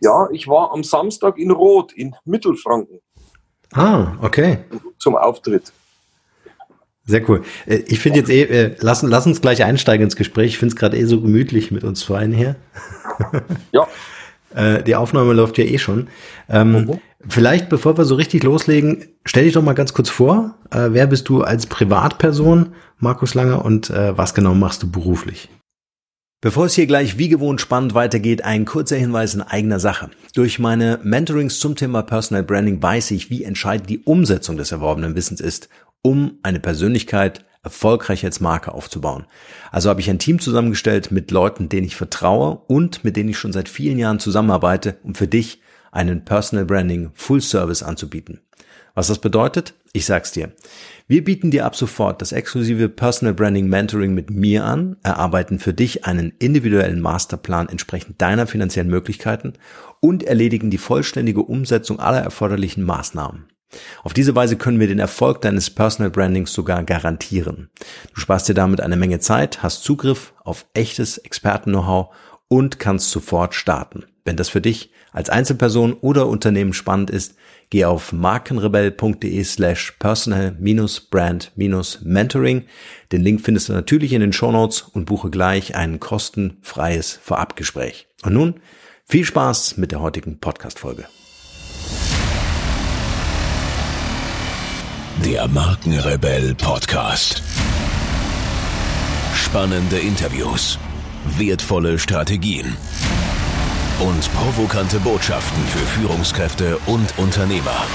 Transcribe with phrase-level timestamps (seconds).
[0.00, 3.00] Ja, ich war am Samstag in Rot in Mittelfranken.
[3.72, 4.58] Ah, okay.
[4.98, 5.72] Zum Auftritt.
[7.08, 7.42] Sehr cool.
[7.66, 10.52] Äh, ich finde jetzt eh, äh, lass, lass uns gleich einsteigen ins Gespräch.
[10.52, 12.56] Ich finde es gerade eh so gemütlich mit uns zwei hier.
[13.72, 13.88] Ja.
[14.54, 16.08] Äh, die Aufnahme läuft ja eh schon.
[16.48, 17.00] Ähm, mhm.
[17.28, 20.54] Vielleicht, bevor wir so richtig loslegen, stell dich doch mal ganz kurz vor.
[20.70, 25.50] Wer bist du als Privatperson, Markus Lange, und was genau machst du beruflich?
[26.40, 30.08] Bevor es hier gleich wie gewohnt spannend weitergeht, ein kurzer Hinweis in eigener Sache.
[30.34, 35.16] Durch meine Mentorings zum Thema Personal Branding weiß ich, wie entscheidend die Umsetzung des erworbenen
[35.16, 35.68] Wissens ist,
[36.00, 39.26] um eine Persönlichkeit erfolgreich als Marke aufzubauen.
[39.72, 43.38] Also habe ich ein Team zusammengestellt mit Leuten, denen ich vertraue und mit denen ich
[43.38, 48.42] schon seit vielen Jahren zusammenarbeite, um für dich einen Personal Branding Full Service anzubieten.
[48.98, 49.74] Was das bedeutet?
[49.92, 50.50] Ich sag's dir.
[51.06, 55.72] Wir bieten dir ab sofort das exklusive Personal Branding Mentoring mit mir an, erarbeiten für
[55.72, 59.52] dich einen individuellen Masterplan entsprechend deiner finanziellen Möglichkeiten
[60.00, 63.44] und erledigen die vollständige Umsetzung aller erforderlichen Maßnahmen.
[64.02, 67.70] Auf diese Weise können wir den Erfolg deines Personal Brandings sogar garantieren.
[68.14, 72.12] Du sparst dir damit eine Menge Zeit, hast Zugriff auf echtes Experten-Know-how
[72.48, 74.06] und kannst sofort starten.
[74.24, 77.36] Wenn das für dich als Einzelperson oder Unternehmen spannend ist,
[77.70, 82.64] geh auf markenrebell.de slash personal-brand-mentoring.
[83.12, 88.06] Den Link findest du natürlich in den Shownotes und buche gleich ein kostenfreies Vorabgespräch.
[88.22, 88.60] Und nun
[89.04, 91.06] viel Spaß mit der heutigen Podcast-Folge.
[95.24, 97.42] Der Markenrebell Podcast.
[99.34, 100.78] Spannende Interviews,
[101.38, 102.76] wertvolle Strategien
[104.00, 107.86] und provokante Botschaften für Führungskräfte und Unternehmer.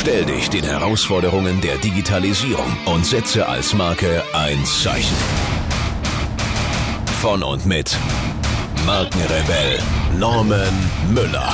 [0.00, 5.16] Stell dich den Herausforderungen der Digitalisierung und setze als Marke ein Zeichen.
[7.20, 7.96] Von und mit
[8.86, 9.78] Markenrebell
[10.18, 10.72] Norman
[11.12, 11.52] Müller.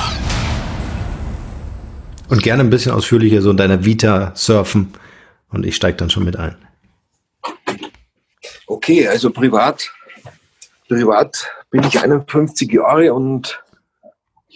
[2.28, 4.92] Und gerne ein bisschen ausführlicher so in deiner Vita surfen
[5.50, 6.65] und ich steige dann schon mit ein.
[8.86, 9.90] Okay, also privat,
[10.86, 13.60] privat bin ich 51 Jahre und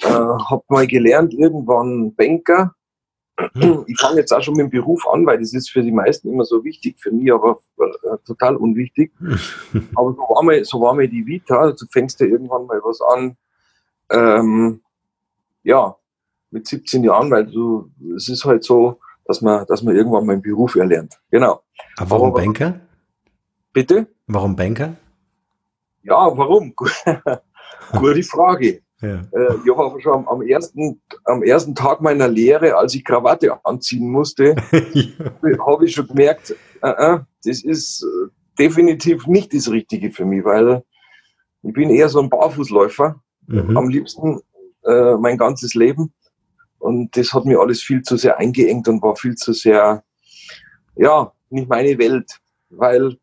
[0.03, 2.77] äh, habe mal gelernt, irgendwann Banker
[3.55, 3.85] hm.
[3.89, 6.29] Ich fange jetzt auch schon mit dem Beruf an, weil das ist für die meisten
[6.29, 9.11] immer so wichtig, für mich aber äh, total unwichtig.
[9.95, 13.01] aber so war, mal, so war mal die Vita, du fängst ja irgendwann mal was
[13.01, 13.37] an,
[14.11, 14.81] ähm,
[15.63, 15.97] ja,
[16.51, 20.35] mit 17 Jahren, weil du, es ist halt so, dass man, dass man irgendwann mal
[20.35, 21.19] einen Beruf erlernt.
[21.31, 21.63] Genau.
[21.97, 22.81] Aber warum aber, Banker?
[23.73, 24.09] Bitte?
[24.27, 24.97] Warum Banker?
[26.03, 26.75] Ja, warum?
[27.93, 28.83] Gute Frage.
[29.01, 29.23] Ja.
[29.33, 34.11] Äh, ich habe schon am ersten, am ersten Tag meiner Lehre, als ich Krawatte anziehen
[34.11, 34.57] musste,
[34.93, 35.67] ja.
[35.67, 38.05] habe ich schon gemerkt, äh, äh, das ist
[38.59, 40.83] definitiv nicht das Richtige für mich, weil
[41.63, 43.77] ich bin eher so ein Barfußläufer, mhm.
[43.77, 44.41] am liebsten
[44.85, 46.13] äh, mein ganzes Leben.
[46.79, 50.03] Und das hat mir alles viel zu sehr eingeengt und war viel zu sehr,
[50.97, 52.39] ja, nicht meine Welt,
[52.71, 53.17] weil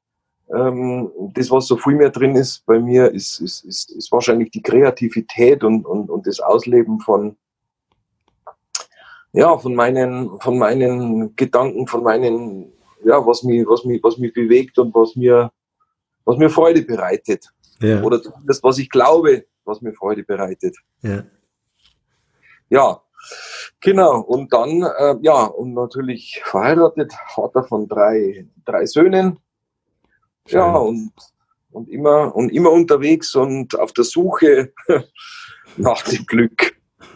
[0.54, 4.52] ähm, das, was so viel mehr drin ist bei mir, ist, ist, ist, ist wahrscheinlich
[4.52, 7.38] die Kreativität und, und, und das Ausleben von,
[9.34, 12.72] ja, von meinen, von meinen Gedanken, von meinen,
[13.04, 15.52] ja, was mich, was mich, was mich bewegt und was mir,
[16.26, 17.50] was mir Freude bereitet.
[17.80, 18.02] Ja.
[18.02, 20.76] Oder das, was ich glaube, was mir Freude bereitet.
[21.02, 21.24] Ja.
[22.70, 23.02] Ja,
[23.80, 24.22] genau.
[24.22, 29.40] Und dann, äh, ja, und natürlich verheiratet, Vater von drei, drei Söhnen.
[30.48, 30.60] Schön.
[30.60, 31.12] Ja, und,
[31.72, 34.74] und, immer, und immer unterwegs und auf der Suche
[35.78, 36.76] nach dem Glück.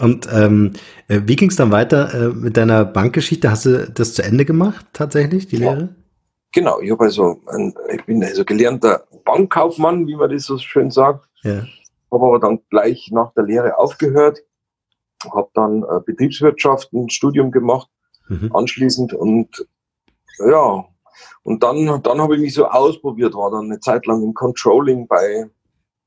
[0.00, 0.72] und ähm,
[1.08, 3.50] äh, wie ging es dann weiter äh, mit deiner Bankgeschichte?
[3.50, 5.80] Hast du das zu Ende gemacht, tatsächlich, die Lehre?
[5.80, 5.88] Ja.
[6.52, 7.42] Genau, ich, also,
[7.92, 11.28] ich bin also gelernter Bankkaufmann, wie man das so schön sagt.
[11.42, 11.66] Ja.
[12.10, 14.38] Habe aber dann gleich nach der Lehre aufgehört,
[15.34, 17.90] habe dann äh, Betriebswirtschaft, ein Studium gemacht,
[18.28, 18.54] mhm.
[18.54, 19.66] anschließend und
[20.38, 20.86] ja,
[21.42, 25.06] und dann, dann habe ich mich so ausprobiert, war dann eine Zeit lang im Controlling
[25.06, 25.46] bei,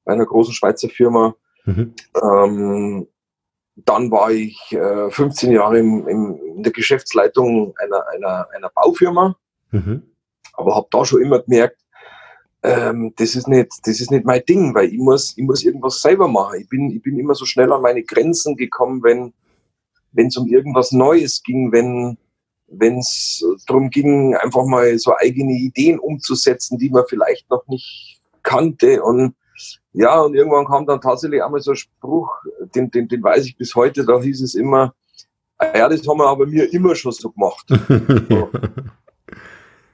[0.05, 1.35] bei einer großen Schweizer Firma.
[1.65, 1.93] Mhm.
[2.21, 3.07] Ähm,
[3.75, 9.37] dann war ich äh, 15 Jahre im, im, in der Geschäftsleitung einer, einer, einer Baufirma,
[9.71, 10.03] mhm.
[10.53, 11.79] aber habe da schon immer gemerkt,
[12.61, 16.01] ähm, das, ist nicht, das ist nicht mein Ding, weil ich muss, ich muss irgendwas
[16.01, 16.59] selber machen.
[16.59, 20.91] Ich bin, ich bin immer so schnell an meine Grenzen gekommen, wenn es um irgendwas
[20.91, 22.17] Neues ging, wenn,
[22.71, 28.19] wenn es darum ging, einfach mal so eigene Ideen umzusetzen, die man vielleicht noch nicht
[28.43, 29.01] kannte.
[29.03, 29.35] Und
[29.93, 32.29] ja, und irgendwann kam dann tatsächlich einmal so ein Spruch,
[32.75, 34.93] den, den, den weiß ich bis heute, da hieß es immer,
[35.57, 37.65] ah ja, das haben wir aber mir immer schon so gemacht.
[38.29, 38.49] so.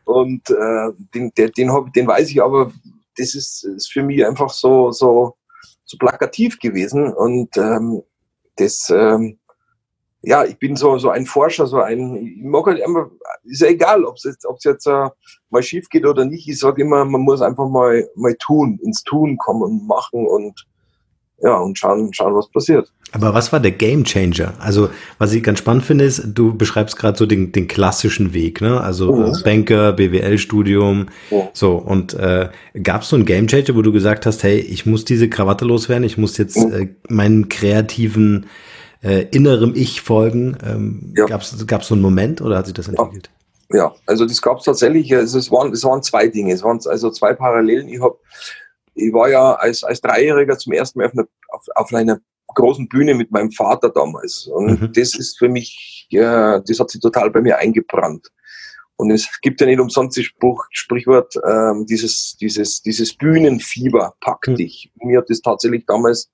[0.06, 2.72] Und äh, den, der, den, hab, den weiß ich aber,
[3.18, 5.36] das ist, ist für mich einfach so, so,
[5.84, 7.12] so plakativ gewesen.
[7.12, 8.04] Und ähm,
[8.58, 9.40] das, ähm,
[10.26, 13.12] ja, ich bin so, so ein Forscher, so ein, ich mag halt immer,
[13.44, 15.10] ist ja egal, ob es jetzt, ob's jetzt äh,
[15.50, 16.48] mal schief geht oder nicht.
[16.48, 20.66] Ich sage immer, man muss einfach mal, mal tun, ins Tun kommen und machen und
[21.40, 22.92] ja, und schauen, schauen, was passiert.
[23.12, 24.54] Aber was war der Game Changer?
[24.60, 24.90] Also,
[25.20, 28.80] was ich ganz spannend finde, ist, du beschreibst gerade so den, den klassischen Weg, ne?
[28.80, 29.38] Also mhm.
[29.44, 31.42] Banker, BWL-Studium, mhm.
[31.54, 31.76] so.
[31.76, 32.50] Und äh,
[32.82, 35.66] gab es so einen Game Changer, wo du gesagt hast, hey, ich muss diese Krawatte
[35.66, 36.74] loswerden, ich muss jetzt mhm.
[36.74, 38.48] äh, meinen kreativen
[39.06, 40.58] äh, innerem Ich folgen?
[40.66, 41.26] Ähm, ja.
[41.26, 43.30] Gab es so einen Moment oder hat sich das entwickelt?
[43.70, 43.96] Ja, ja.
[44.06, 45.14] also das gab es tatsächlich.
[45.16, 47.88] Also es, waren, es waren zwei Dinge, es waren also zwei Parallelen.
[47.88, 48.18] Ich habe
[48.96, 52.88] ich war ja als, als Dreijähriger zum ersten Mal auf einer, auf, auf einer großen
[52.88, 54.48] Bühne mit meinem Vater damals.
[54.48, 54.94] Und mhm.
[54.94, 58.32] das ist für mich, ja, das hat sich total bei mir eingebrannt.
[58.98, 64.48] Und es gibt ja nicht umsonst das Spruch, Sprichwort, ähm, dieses, dieses, dieses Bühnenfieber packt
[64.48, 64.56] mhm.
[64.56, 64.92] dich.
[65.04, 66.32] Mir hat das tatsächlich damals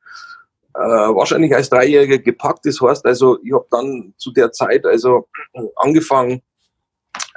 [0.73, 2.65] äh, wahrscheinlich als Dreijähriger gepackt.
[2.65, 5.27] Das heißt also, ich habe dann zu der Zeit also
[5.75, 6.41] angefangen,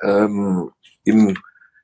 [0.02, 0.70] ähm,
[1.04, 1.36] im,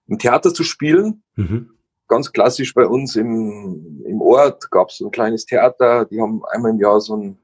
[0.07, 1.23] im Theater zu spielen.
[1.37, 1.71] Mhm
[2.11, 6.73] ganz klassisch bei uns im, im Ort gab es ein kleines Theater, die haben einmal
[6.73, 7.39] im Jahr so ein,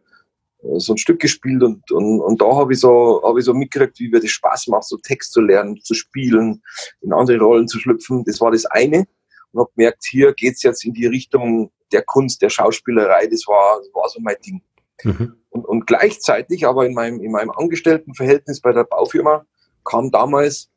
[0.77, 4.01] so ein Stück gespielt und, und, und da habe ich, so, hab ich so mitgekriegt,
[4.01, 6.63] wie mir das Spaß macht, so Text zu lernen, zu spielen,
[7.01, 8.25] in andere Rollen zu schlüpfen.
[8.27, 9.07] Das war das eine.
[9.53, 13.27] Und habe gemerkt, hier geht's jetzt in die Richtung der Kunst, der Schauspielerei.
[13.27, 14.63] Das war, das war so mein Ding.
[15.05, 15.37] Mhm.
[15.51, 19.45] Und, und gleichzeitig aber in meinem, in meinem Angestelltenverhältnis bei der Baufirma
[19.85, 20.71] kam damals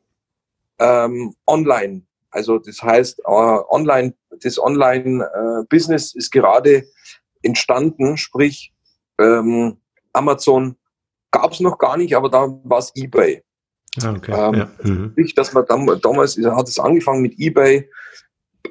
[0.80, 4.14] ähm, online also das heißt, äh, online,
[4.44, 6.84] das Online-Business äh, ist gerade
[7.42, 8.74] entstanden, sprich
[9.20, 9.78] ähm,
[10.14, 10.76] Amazon
[11.32, 13.44] gab es noch gar nicht, aber da war es eBay.
[14.04, 14.32] Ah, okay.
[14.32, 14.72] Ähm, ja.
[14.84, 15.12] mhm.
[15.12, 17.90] Sprich, dass man dam damals hat es angefangen mit eBay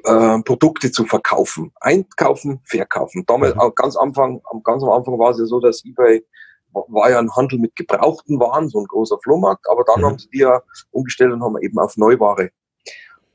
[0.03, 3.23] äh, Produkte zu verkaufen, einkaufen, verkaufen.
[3.25, 3.71] Damals mhm.
[3.75, 6.23] ganz Anfang, ganz am Anfang war es ja so, dass eBay
[6.71, 10.05] war ja ein Handel mit gebrauchten Waren, so ein großer Flohmarkt, aber dann mhm.
[10.05, 12.51] haben sie die ja umgestellt und haben eben auf Neuware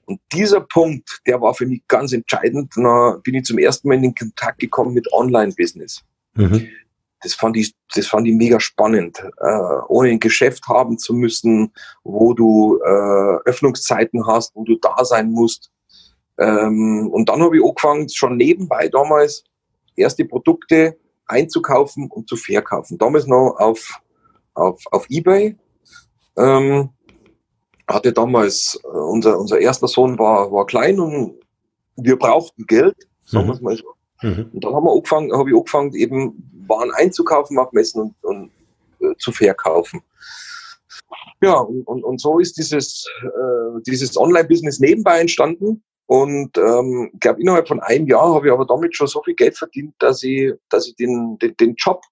[0.07, 2.73] und dieser Punkt, der war für mich ganz entscheidend.
[2.77, 6.03] Da bin ich zum ersten Mal in den Kontakt gekommen mit Online-Business.
[6.35, 6.69] Mhm.
[7.23, 11.73] Das fand ich, das fand ich mega spannend, äh, ohne ein Geschäft haben zu müssen,
[12.03, 15.71] wo du äh, Öffnungszeiten hast, wo du da sein musst.
[16.39, 19.45] Ähm, und dann habe ich angefangen, schon nebenbei damals
[19.97, 20.97] erste Produkte
[21.27, 22.99] einzukaufen und zu verkaufen.
[22.99, 24.01] Damals noch auf,
[24.55, 25.57] auf, auf Ebay.
[26.37, 26.91] Ähm,
[27.87, 31.35] hatte damals, äh, unser, unser erster Sohn war, war klein und
[31.97, 33.63] wir brauchten Geld, sagen wir mhm.
[33.63, 33.95] mal so.
[34.23, 34.51] Mhm.
[34.53, 38.51] Und dann haben wir angefangen, habe ich angefangen, eben Waren einzukaufen auf Messen und, und
[39.01, 40.03] äh, zu verkaufen.
[41.43, 45.83] Ja, und, und, und so ist dieses, äh, dieses Online-Business nebenbei entstanden.
[46.07, 49.35] Und ähm, ich glaube, innerhalb von einem Jahr habe ich aber damit schon so viel
[49.35, 52.03] Geld verdient, dass ich, dass ich den, den, den Job,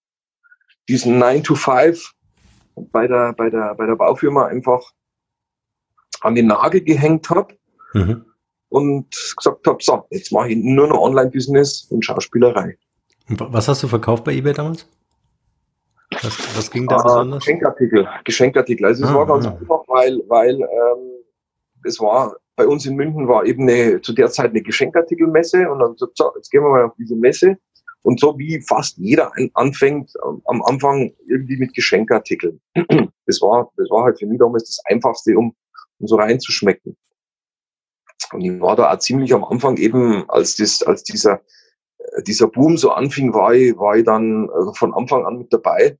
[0.89, 2.13] diesen 9 to 5
[2.75, 4.81] bei der, bei der, bei der Baufirma einfach
[6.23, 7.55] an den Nagel gehängt habe
[7.93, 8.25] mhm.
[8.71, 12.79] und gesagt habe, so, jetzt mache ich nur noch Online-Business und Schauspielerei.
[13.29, 14.89] was hast du verkauft bei eBay damals?
[16.23, 17.45] Was, was ging da äh, besonders?
[17.45, 18.87] Geschenkartikel, Geschenkartikel.
[18.87, 19.51] Also es ah, war ganz ah.
[19.51, 21.25] einfach, weil, weil ähm,
[21.85, 25.79] es war bei uns in München war eben eine, zu der Zeit eine Geschenkartikelmesse und
[25.81, 27.57] dann gesagt, so, jetzt gehen wir mal auf diese Messe.
[28.03, 30.13] Und so wie fast jeder anfängt,
[30.47, 32.61] am Anfang irgendwie mit Geschenkartikeln.
[33.27, 35.55] Das war, das war halt für mich damals das Einfachste, um
[36.03, 36.97] um so reinzuschmecken.
[38.33, 41.41] Und ich war da auch ziemlich am Anfang eben, als das, als dieser,
[41.99, 45.53] äh, dieser Boom so anfing, war ich, war ich dann also von Anfang an mit
[45.53, 45.99] dabei.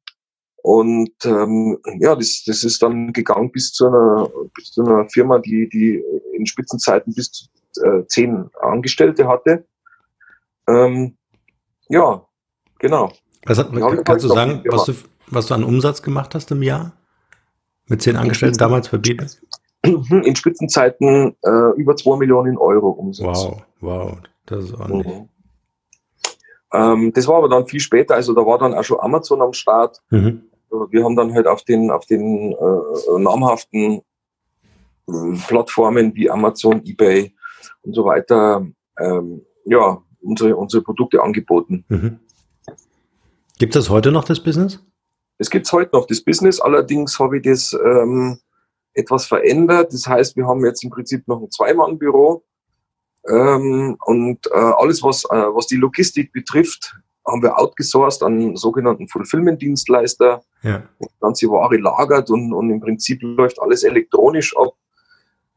[0.63, 5.39] Und ähm, ja, das, das ist dann gegangen bis zu einer, bis zu einer Firma,
[5.39, 6.03] die, die
[6.35, 7.47] in Spitzenzeiten bis zu
[7.85, 9.65] äh, zehn Angestellte hatte.
[10.69, 11.17] Ähm,
[11.89, 12.25] ja,
[12.79, 13.13] genau.
[13.45, 13.73] Was hat,
[14.05, 14.95] kannst du sagen, was du,
[15.27, 16.93] was du an Umsatz gemacht hast im Jahr?
[17.89, 19.27] Mit zehn Angestellten damals für Bibi?
[19.83, 23.27] in Spitzenzeiten äh, über 2 Millionen Euro Umsatz.
[23.27, 25.13] Wow, wow, das ist ordentlich.
[25.13, 25.29] Mhm.
[26.73, 29.53] Ähm, das war aber dann viel später, also da war dann auch schon Amazon am
[29.53, 30.01] Start.
[30.11, 30.45] Mhm.
[30.91, 34.03] Wir haben dann halt auf den, auf den äh, namhaften
[35.09, 37.35] äh, Plattformen wie Amazon, eBay
[37.83, 38.67] und so weiter,
[38.99, 41.85] ähm, ja, unsere, unsere Produkte angeboten.
[41.89, 42.19] Mhm.
[43.59, 44.83] Gibt es heute noch das Business?
[45.39, 48.39] Es gibt heute noch das Business, allerdings habe ich das ähm,
[48.95, 49.93] etwas verändert.
[49.93, 52.45] Das heißt, wir haben jetzt im Prinzip noch ein Zweimann-Büro.
[53.29, 59.09] Ähm, und äh, alles, was, äh, was die Logistik betrifft, haben wir outgesourced an sogenannten
[59.09, 60.43] Fulfillment-Dienstleister.
[60.63, 60.83] Ja.
[60.99, 64.75] Das ganze Ware lagert und, und im Prinzip läuft alles elektronisch ab.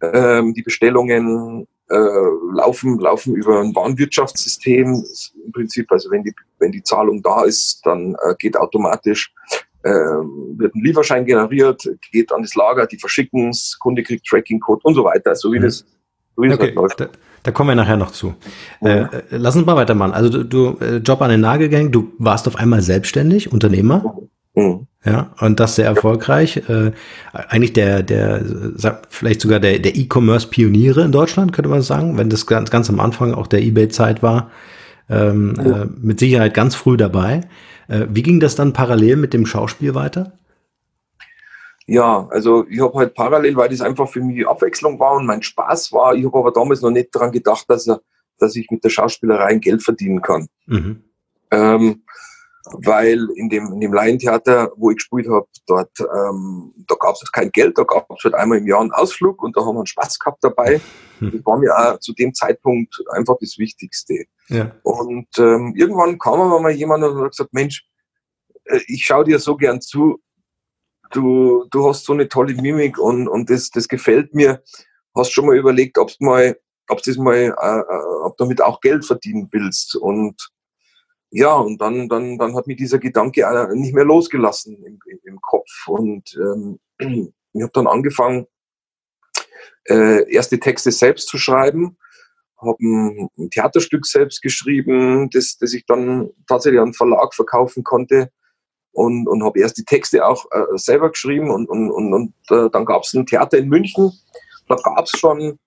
[0.02, 1.98] Ähm, die Bestellungen äh,
[2.54, 5.04] laufen, laufen über ein Warenwirtschaftssystem.
[5.46, 9.34] Im Prinzip, also wenn die, wenn die Zahlung da ist, dann äh, geht automatisch,
[9.84, 14.82] äh, wird ein Lieferschein generiert, geht an das Lager, die verschicken es, Kunde kriegt Tracking-Code
[14.84, 15.64] und so weiter, so wie mhm.
[15.64, 15.86] das,
[16.36, 16.58] so wie okay.
[16.58, 17.20] das halt läuft.
[17.46, 18.34] Da, kommen wir nachher noch zu.
[18.82, 18.88] Mhm.
[18.88, 20.14] Äh, lass uns mal weitermachen.
[20.14, 24.16] Also du, du äh, Job an den Nagel gegangen, du warst auf einmal selbstständig, Unternehmer.
[24.56, 24.88] Mhm.
[25.06, 26.58] Ja, und das sehr erfolgreich.
[26.68, 26.92] Äh,
[27.34, 28.42] eigentlich der, der,
[29.10, 33.00] vielleicht sogar der, der E-Commerce-Pioniere in Deutschland, könnte man sagen, wenn das ganz, ganz am
[33.00, 34.50] Anfang auch der eBay-Zeit war.
[35.08, 35.84] Ähm, ja.
[35.84, 37.42] äh, mit Sicherheit ganz früh dabei.
[37.88, 40.34] Äh, wie ging das dann parallel mit dem Schauspiel weiter?
[41.88, 45.44] Ja, also ich habe halt parallel, weil das einfach für mich Abwechslung war und mein
[45.44, 46.16] Spaß war.
[46.16, 48.02] Ich habe aber damals noch nicht daran gedacht, dass, er,
[48.40, 50.48] dass ich mit der Schauspielerei ein Geld verdienen kann.
[50.66, 51.04] Mhm.
[51.52, 52.04] Ähm,
[52.72, 57.32] weil in dem, in dem Laientheater, wo ich gespielt habe, dort, ähm, da gab es
[57.32, 59.82] kein Geld, da gab es halt einmal im Jahr einen Ausflug und da haben wir
[59.82, 60.82] einen Spaß gehabt dabei.
[61.20, 61.32] Hm.
[61.32, 64.26] Das war mir auch zu dem Zeitpunkt einfach das Wichtigste.
[64.48, 64.72] Ja.
[64.82, 67.86] Und ähm, irgendwann kam aber mal jemand und hat gesagt, Mensch,
[68.66, 70.20] äh, ich schaue dir so gern zu,
[71.16, 74.62] du, du hast so eine tolle Mimik und, und das, das gefällt mir.
[75.16, 78.82] Hast schon mal überlegt, ob du mal, ob das mal, äh, äh, ob damit auch
[78.82, 80.50] Geld verdienen willst und
[81.32, 83.44] ja, und dann, dann, dann hat mich dieser Gedanke
[83.74, 85.88] nicht mehr losgelassen im, im Kopf.
[85.88, 88.48] Und ähm, ich habe dann angefangen,
[89.86, 91.98] äh, erste Texte selbst zu schreiben,
[92.58, 97.84] habe ein, ein, Theaterstück selbst geschrieben, das, das ich dann tatsächlich an einen Verlag verkaufen
[97.84, 98.32] konnte
[98.96, 102.70] und, und habe erst die Texte auch äh, selber geschrieben und, und, und, und äh,
[102.72, 104.12] dann gab es ein Theater in München,
[104.68, 105.60] da gab es schon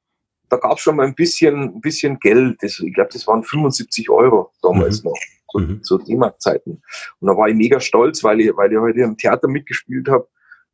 [0.49, 2.63] da gab schon mal ein bisschen, ein bisschen Geld.
[2.63, 5.11] Das, ich glaube, das waren 75 Euro damals mhm.
[5.11, 5.19] noch
[5.51, 5.83] zu, mhm.
[5.83, 6.83] zu D-Mark-Zeiten.
[7.21, 10.27] Und da war ich mega stolz, weil ich, weil ich heute im Theater mitgespielt habe,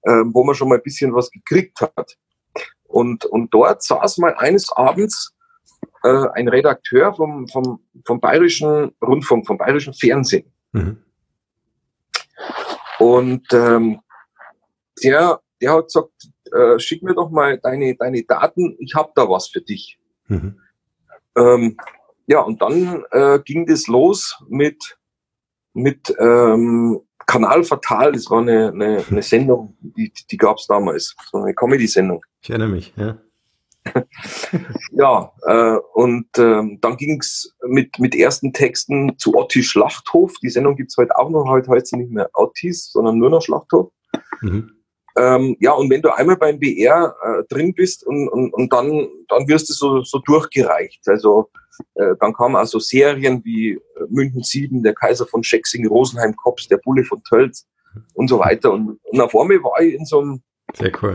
[0.03, 2.17] äh, wo man schon mal ein bisschen was gekriegt hat.
[2.85, 5.35] Und, und dort saß mal eines Abends
[6.05, 10.53] äh, ein Redakteur vom, vom, vom Bayerischen Rundfunk, vom Bayerischen Fernsehen.
[10.73, 11.04] Mhm.
[13.05, 14.01] Und ähm,
[15.03, 16.11] der, der hat gesagt,
[16.53, 19.99] äh, schick mir doch mal deine, deine Daten, ich habe da was für dich.
[20.29, 20.59] Mhm.
[21.37, 21.77] Ähm,
[22.27, 24.97] ja, und dann äh, ging das los mit,
[25.75, 28.13] mit ähm, Kanal Fatal.
[28.13, 32.25] Das war eine, eine, eine Sendung, die, die gab es damals, so eine Comedy-Sendung.
[32.41, 33.19] Ich erinnere mich, ja.
[34.93, 40.35] ja, äh, und ähm, dann ging es mit, mit ersten Texten zu Otti Schlachthof.
[40.43, 41.47] Die Sendung gibt es heute auch noch.
[41.47, 43.91] Heute heißt sie nicht mehr Ottis, sondern nur noch Schlachthof.
[44.41, 44.71] Mhm.
[45.17, 49.07] Ähm, ja, und wenn du einmal beim BR äh, drin bist und, und, und dann,
[49.29, 51.07] dann wirst du so, so durchgereicht.
[51.07, 51.51] Also
[51.95, 56.67] äh, dann kamen also Serien wie äh, München 7, der Kaiser von Schexing, Rosenheim Kops,
[56.67, 57.67] der Bulle von Tölz
[58.15, 58.73] und so weiter.
[58.73, 60.43] Und, und auf einmal war ich in so einem,
[60.75, 61.15] Sehr cool.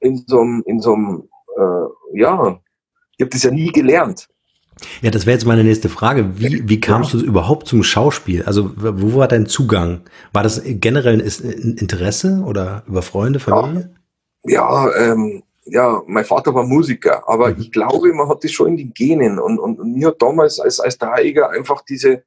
[0.00, 2.58] in so einem, in so einem, äh, ja,
[3.16, 4.28] ich habe das ja nie gelernt.
[5.02, 6.38] Ja, das wäre jetzt meine nächste Frage.
[6.38, 7.20] Wie, wie kamst ja.
[7.20, 8.42] du überhaupt zum Schauspiel?
[8.42, 10.00] Also, wo war dein Zugang?
[10.32, 13.94] War das generell ein Interesse oder über Freunde, Familie?
[14.44, 17.60] Ja, ja, ähm, ja mein Vater war Musiker, aber mhm.
[17.60, 20.58] ich glaube, man hat das schon in den Genen und, und, und mir hat damals
[20.58, 22.24] als, als Dreijäger einfach diese,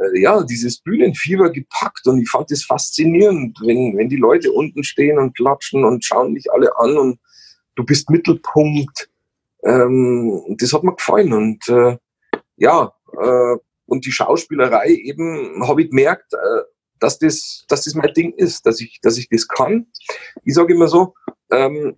[0.00, 4.82] äh, ja, dieses Bühnenfieber gepackt und ich fand das faszinierend, wenn, wenn die Leute unten
[4.82, 7.18] stehen und klatschen und schauen dich alle an und
[7.80, 9.10] du bist Mittelpunkt
[9.64, 11.96] ähm, das hat mir gefallen und äh,
[12.56, 13.56] ja, äh,
[13.86, 16.62] und die Schauspielerei eben habe ich gemerkt, äh,
[16.98, 19.86] dass das, dass das mein Ding ist, dass ich, dass ich das kann.
[20.44, 21.14] Ich sage immer so,
[21.50, 21.96] ähm,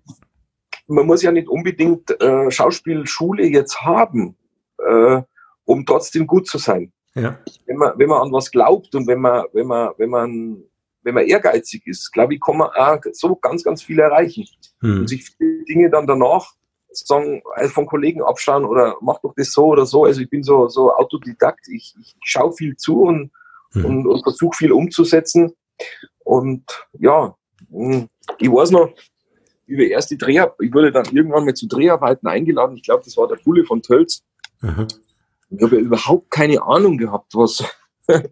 [0.86, 4.36] man muss ja nicht unbedingt äh, Schauspielschule jetzt haben,
[4.78, 5.22] äh,
[5.64, 6.92] um trotzdem gut zu sein.
[7.14, 7.38] Ja.
[7.66, 10.64] Wenn man, wenn man an was glaubt und wenn man, wenn man, wenn man,
[11.02, 14.46] wenn man ehrgeizig ist, glaube ich, kann man auch so ganz, ganz viel erreichen.
[14.80, 15.00] Hm.
[15.00, 16.54] Und sich viele Dinge dann danach
[16.92, 20.04] sagen, also von Kollegen abschauen oder mach doch das so oder so.
[20.04, 21.66] Also ich bin so, so Autodidakt.
[21.68, 23.30] Ich, ich schaue viel zu und,
[23.72, 23.84] mhm.
[23.84, 25.52] und, und versuche viel umzusetzen.
[26.24, 26.64] Und
[26.98, 27.34] ja,
[27.70, 28.92] hm, ich weiß noch,
[29.66, 32.76] über erste Dreharbeit, ich wurde dann irgendwann mal zu Dreharbeiten eingeladen.
[32.76, 34.22] Ich glaube, das war der Bulle von Tölz.
[34.60, 34.86] Mhm.
[35.50, 37.64] Ich habe ja überhaupt keine Ahnung gehabt, was,
[38.08, 38.22] ja.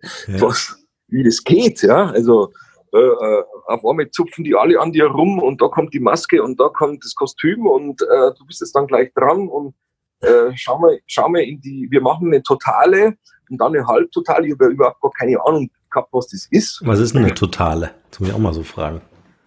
[0.40, 0.79] was
[1.11, 1.83] wie das geht.
[1.83, 2.52] Ja, also
[2.93, 6.43] äh, äh, auf einmal zupfen die alle an dir rum und da kommt die Maske
[6.43, 9.75] und da kommt das Kostüm und äh, du bist jetzt dann gleich dran und
[10.21, 13.17] äh, schau, mal, schau mal in die, wir machen eine totale
[13.49, 14.47] und dann eine halbtotale.
[14.47, 16.81] Ich habe ja überhaupt gar keine Ahnung gehabt, was das ist.
[16.85, 17.95] Was ist eine totale?
[18.11, 19.02] Das muss ich auch mal so fragen.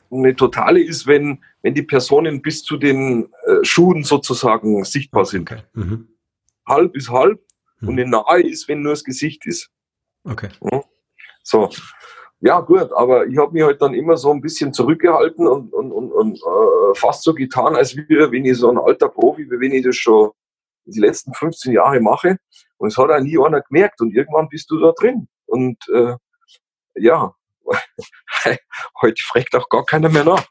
[0.09, 5.51] Eine totale ist, wenn, wenn die Personen bis zu den äh, Schuhen sozusagen sichtbar sind.
[5.51, 5.63] Okay.
[5.73, 6.07] Mhm.
[6.65, 7.41] Halb ist halb
[7.81, 7.89] mhm.
[7.89, 9.69] und eine nahe ist, wenn nur das Gesicht ist.
[10.23, 10.49] Okay.
[10.71, 10.81] Ja.
[11.43, 11.69] So.
[12.39, 15.91] ja, gut, aber ich habe mich halt dann immer so ein bisschen zurückgehalten und, und,
[15.91, 19.59] und, und äh, fast so getan, als wäre, wenn ich so ein alter Profi, wie
[19.59, 20.31] wenn ich das schon
[20.85, 22.37] die letzten 15 Jahre mache.
[22.77, 24.01] Und es hat auch nie einer gemerkt.
[24.01, 25.27] Und irgendwann bist du da drin.
[25.45, 26.15] Und äh,
[26.95, 27.33] ja,
[29.01, 30.45] heute fragt auch gar keiner mehr nach.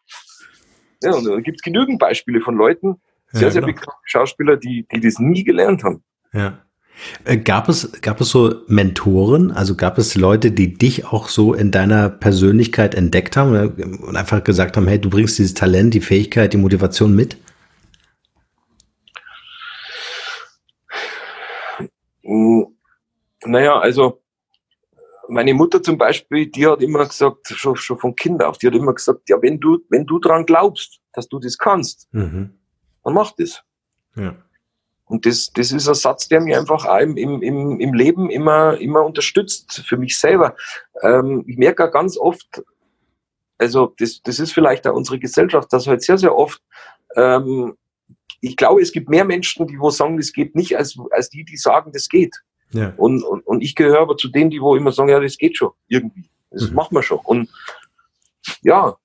[1.03, 3.75] Ja, und da gibt es genügend Beispiele von Leuten, sehr, ja, sehr genau.
[3.75, 6.05] bekannte Schauspieler, die, die das nie gelernt haben.
[6.33, 6.65] Ja.
[7.25, 11.55] Äh, gab es, gab es so Mentoren, also gab es Leute, die dich auch so
[11.55, 16.01] in deiner Persönlichkeit entdeckt haben und einfach gesagt haben, hey, du bringst dieses Talent, die
[16.01, 17.37] Fähigkeit, die Motivation mit?
[22.23, 22.67] Hm,
[23.45, 24.23] naja, also
[25.29, 28.75] meine Mutter zum Beispiel, die hat immer gesagt, schon, schon von Kind auf, die hat
[28.75, 32.59] immer gesagt, ja, wenn du, wenn du dran glaubst, dass du das kannst, mhm.
[33.03, 33.63] dann mach das.
[34.15, 34.37] Ja.
[35.13, 38.79] Und das, das ist ein Satz, der mich einfach auch im, im, im Leben immer,
[38.79, 40.57] immer unterstützt, für mich selber.
[41.03, 42.63] Ähm, ich merke ganz oft,
[43.59, 46.63] also das, das ist vielleicht auch unsere Gesellschaft, dass halt sehr, sehr oft,
[47.15, 47.75] ähm,
[48.41, 51.45] ich glaube, es gibt mehr Menschen, die wo sagen, das geht nicht, als, als die,
[51.45, 52.35] die sagen, das geht.
[52.71, 52.95] Ja.
[52.97, 55.59] Und, und, und ich gehöre aber zu denen, die wo immer sagen, ja, das geht
[55.59, 56.31] schon, irgendwie.
[56.51, 56.77] Das mhm.
[56.77, 57.21] machen wir schon.
[57.23, 57.51] Und
[58.63, 58.97] ja,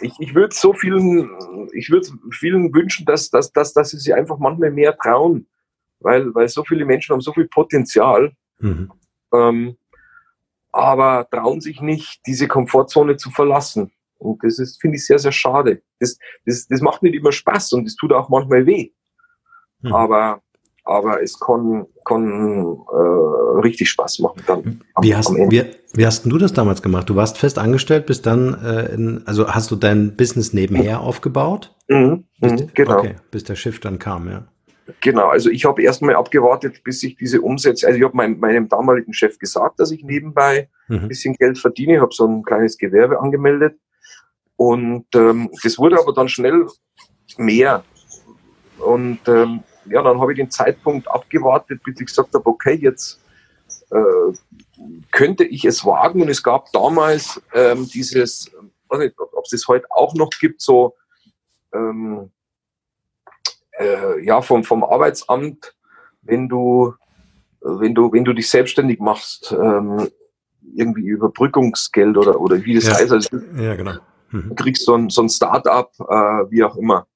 [0.00, 4.12] ich, ich würde so vielen, ich würde vielen wünschen, dass, dass, dass, dass sie sich
[4.12, 5.46] einfach manchmal mehr trauen,
[6.02, 8.92] weil, weil so viele Menschen haben so viel Potenzial, mhm.
[9.32, 9.76] ähm,
[10.72, 13.92] aber trauen sich nicht, diese Komfortzone zu verlassen.
[14.18, 15.82] Und das ist, finde ich, sehr, sehr schade.
[15.98, 16.16] Das,
[16.46, 18.90] das, das macht nicht immer Spaß und das tut auch manchmal weh.
[19.82, 19.92] Mhm.
[19.92, 20.42] Aber
[20.84, 24.80] aber es kann, kann äh, richtig Spaß machen dann.
[24.94, 25.30] Am, wie, hast.
[25.30, 27.08] Wie, wie hast du das damals gemacht?
[27.08, 31.04] Du warst fest angestellt, bis dann, äh, in, also hast du dein Business nebenher mhm.
[31.04, 31.74] aufgebaut?
[31.88, 32.98] Mhm, bis, mhm, genau.
[32.98, 34.44] Okay, bis der Schiff dann kam, ja.
[35.00, 38.68] Genau, also ich habe erstmal abgewartet, bis ich diese Umsätze, also ich habe mein, meinem
[38.68, 40.98] damaligen Chef gesagt, dass ich nebenbei mhm.
[40.98, 43.78] ein bisschen Geld verdiene, ich habe so ein kleines Gewerbe angemeldet
[44.56, 46.66] und ähm, das wurde aber dann schnell
[47.36, 47.84] mehr
[48.78, 53.20] und ähm, ja, dann habe ich den Zeitpunkt abgewartet, bis ich gesagt habe, okay, jetzt
[53.90, 54.32] äh,
[55.10, 56.22] könnte ich es wagen.
[56.22, 58.50] Und es gab damals ähm, dieses,
[58.88, 60.94] weiß nicht, ob es das heute auch noch gibt, so
[61.72, 62.30] ähm,
[63.82, 65.74] äh, ja vom, vom Arbeitsamt,
[66.22, 66.94] wenn du
[67.60, 70.08] wenn du wenn du dich selbstständig machst, ähm,
[70.74, 72.94] irgendwie Überbrückungsgeld oder oder wie das ja.
[72.94, 73.94] heißt, also, ja genau.
[74.32, 74.48] Mhm.
[74.48, 77.06] Du kriegst so ein, so ein Start-up, äh, wie auch immer.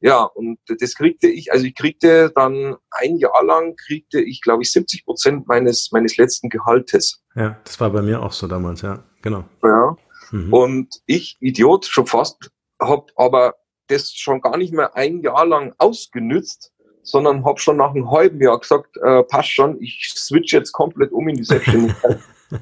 [0.00, 4.62] Ja, und das kriegte ich, also ich kriegte dann ein Jahr lang, kriegte ich, glaube
[4.62, 7.22] ich, 70 Prozent meines, meines letzten Gehaltes.
[7.34, 9.44] Ja, das war bei mir auch so damals, ja, genau.
[9.62, 9.96] Ja,
[10.30, 10.52] mhm.
[10.52, 13.54] und ich, Idiot, schon fast, habe aber
[13.88, 18.40] das schon gar nicht mehr ein Jahr lang ausgenützt, sondern habe schon nach einem halben
[18.40, 22.18] Jahr gesagt, äh, passt schon, ich switch jetzt komplett um in die Selbstständigkeit.
[22.50, 22.58] ja.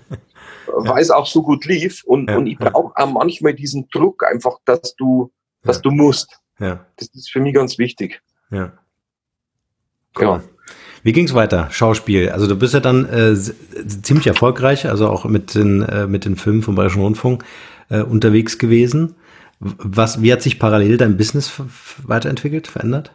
[0.67, 4.25] Weil es auch so gut lief und, ja, und ich brauche auch manchmal diesen Druck
[4.25, 5.33] einfach, dass du,
[5.63, 6.41] dass du musst.
[6.59, 6.87] Ja.
[6.97, 8.21] Das ist für mich ganz wichtig.
[8.51, 8.73] Ja.
[10.17, 10.25] Cool.
[10.25, 10.43] Ja.
[11.05, 11.69] Wie ging's weiter?
[11.71, 12.31] Schauspiel.
[12.31, 16.37] Also du bist ja dann äh, ziemlich erfolgreich, also auch mit den, äh, mit den
[16.37, 17.45] Filmen vom Bayerischen Rundfunk
[17.91, 19.17] äh, unterwegs gewesen.
[19.65, 21.63] Was, wie hat sich parallel dein Business
[22.05, 23.15] weiterentwickelt, verändert?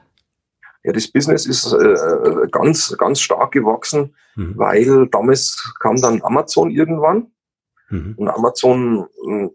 [0.83, 4.53] Ja, das Business ist äh, ganz, ganz stark gewachsen, mhm.
[4.55, 7.27] weil damals kam dann Amazon irgendwann.
[7.89, 8.13] Mhm.
[8.15, 9.49] Und Amazon äh,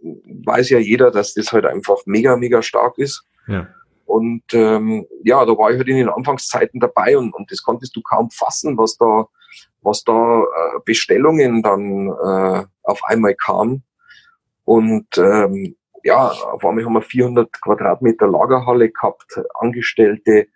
[0.44, 3.24] weiß ja jeder, dass das halt einfach mega, mega stark ist.
[3.46, 3.68] Ja.
[4.04, 7.96] Und ähm, ja, da war ich halt in den Anfangszeiten dabei und, und das konntest
[7.96, 9.26] du kaum fassen, was da,
[9.80, 13.82] was da äh, Bestellungen dann äh, auf einmal kam.
[14.64, 20.46] Und ähm, ja, auf einmal haben wir 400 Quadratmeter Lagerhalle gehabt, Angestellte,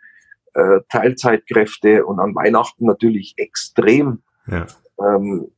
[0.55, 4.23] äh, Teilzeitkräfte und an Weihnachten natürlich extrem.
[4.47, 4.67] Ja.
[5.01, 5.51] Ähm,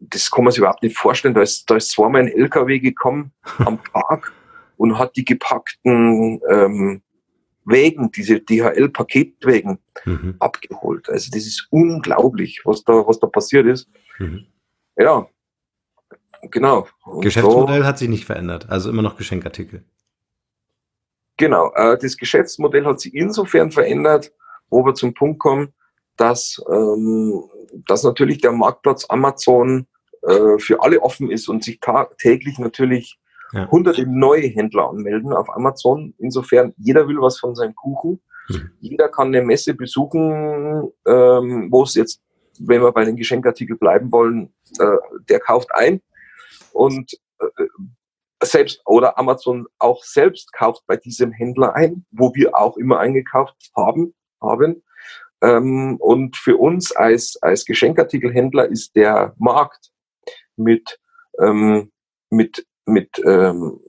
[0.00, 1.34] das kann man sich überhaupt nicht vorstellen.
[1.34, 4.32] Da ist, da ist zweimal ein LKW gekommen am Tag
[4.76, 7.02] und hat die gepackten ähm,
[7.64, 10.36] Wägen, diese DHL-Paketwägen mhm.
[10.38, 11.08] abgeholt.
[11.08, 13.88] Also das ist unglaublich, was da, was da passiert ist.
[14.18, 14.46] Mhm.
[14.96, 15.26] Ja,
[16.50, 16.86] genau.
[17.04, 19.84] Und Geschäftsmodell so, hat sich nicht verändert, also immer noch Geschenkartikel.
[21.36, 24.32] Genau, äh, das Geschäftsmodell hat sich insofern verändert,
[24.70, 25.74] wo wir zum Punkt kommen,
[26.16, 27.42] dass, ähm,
[27.86, 29.86] dass natürlich der Marktplatz Amazon
[30.22, 31.80] äh, für alle offen ist und sich
[32.18, 33.18] täglich natürlich
[33.52, 33.70] ja.
[33.70, 36.14] hunderte neue Händler anmelden auf Amazon.
[36.18, 38.20] Insofern, jeder will was von seinem Kuchen.
[38.48, 38.70] Mhm.
[38.80, 42.20] Jeder kann eine Messe besuchen, ähm, wo es jetzt,
[42.58, 44.96] wenn wir bei den Geschenkartikeln bleiben wollen, äh,
[45.28, 46.00] der kauft ein.
[46.74, 47.46] Und äh,
[48.42, 53.70] selbst oder Amazon auch selbst kauft bei diesem Händler ein, wo wir auch immer eingekauft
[53.74, 54.14] haben.
[54.40, 54.82] haben.
[55.42, 59.90] Ähm, und für uns als, als Geschenkartikelhändler ist der Markt
[60.56, 60.98] mit
[61.40, 61.90] ähm,
[62.34, 63.80] mit, mit ähm,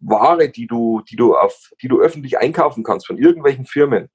[0.00, 4.10] Ware, die du, die du auf, die du öffentlich einkaufen kannst von irgendwelchen Firmen,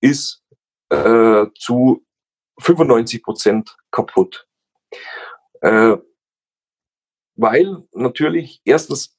[0.00, 0.42] ist
[0.90, 2.04] äh, zu
[2.60, 4.46] 95 Prozent kaputt.
[5.60, 5.96] Äh,
[7.38, 9.16] weil natürlich erstens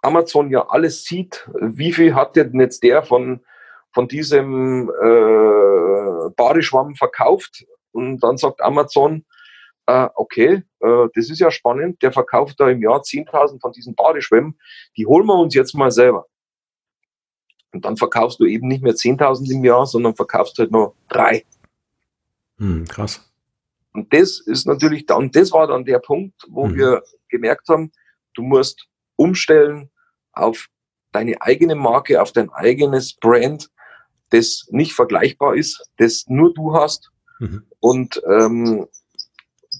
[0.00, 3.44] Amazon ja alles sieht, wie viel hat denn jetzt der von,
[3.92, 9.26] von diesem äh, Badeschwamm verkauft und dann sagt Amazon,
[9.86, 13.96] äh, okay, äh, das ist ja spannend, der verkauft da im Jahr 10.000 von diesen
[13.96, 14.58] Badeschwämmen,
[14.96, 16.26] die holen wir uns jetzt mal selber.
[17.72, 21.44] Und dann verkaufst du eben nicht mehr 10.000 im Jahr, sondern verkaufst halt nur drei.
[22.58, 23.28] Hm, krass.
[23.96, 26.76] Und das ist natürlich dann, das war dann der Punkt, wo hm.
[26.76, 27.90] wir gemerkt haben,
[28.34, 29.90] du musst umstellen
[30.32, 30.68] auf
[31.12, 33.70] deine eigene Marke, auf dein eigenes Brand,
[34.30, 37.10] das nicht vergleichbar ist, das nur du hast.
[37.38, 37.66] Mhm.
[37.80, 38.86] Und ähm,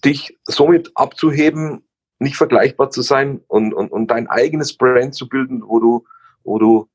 [0.05, 1.85] dich somit abzuheben,
[2.19, 6.05] nicht vergleichbar zu sein und, und, und dein eigenes Brand zu bilden, wo du,
[6.45, 6.89] wo du,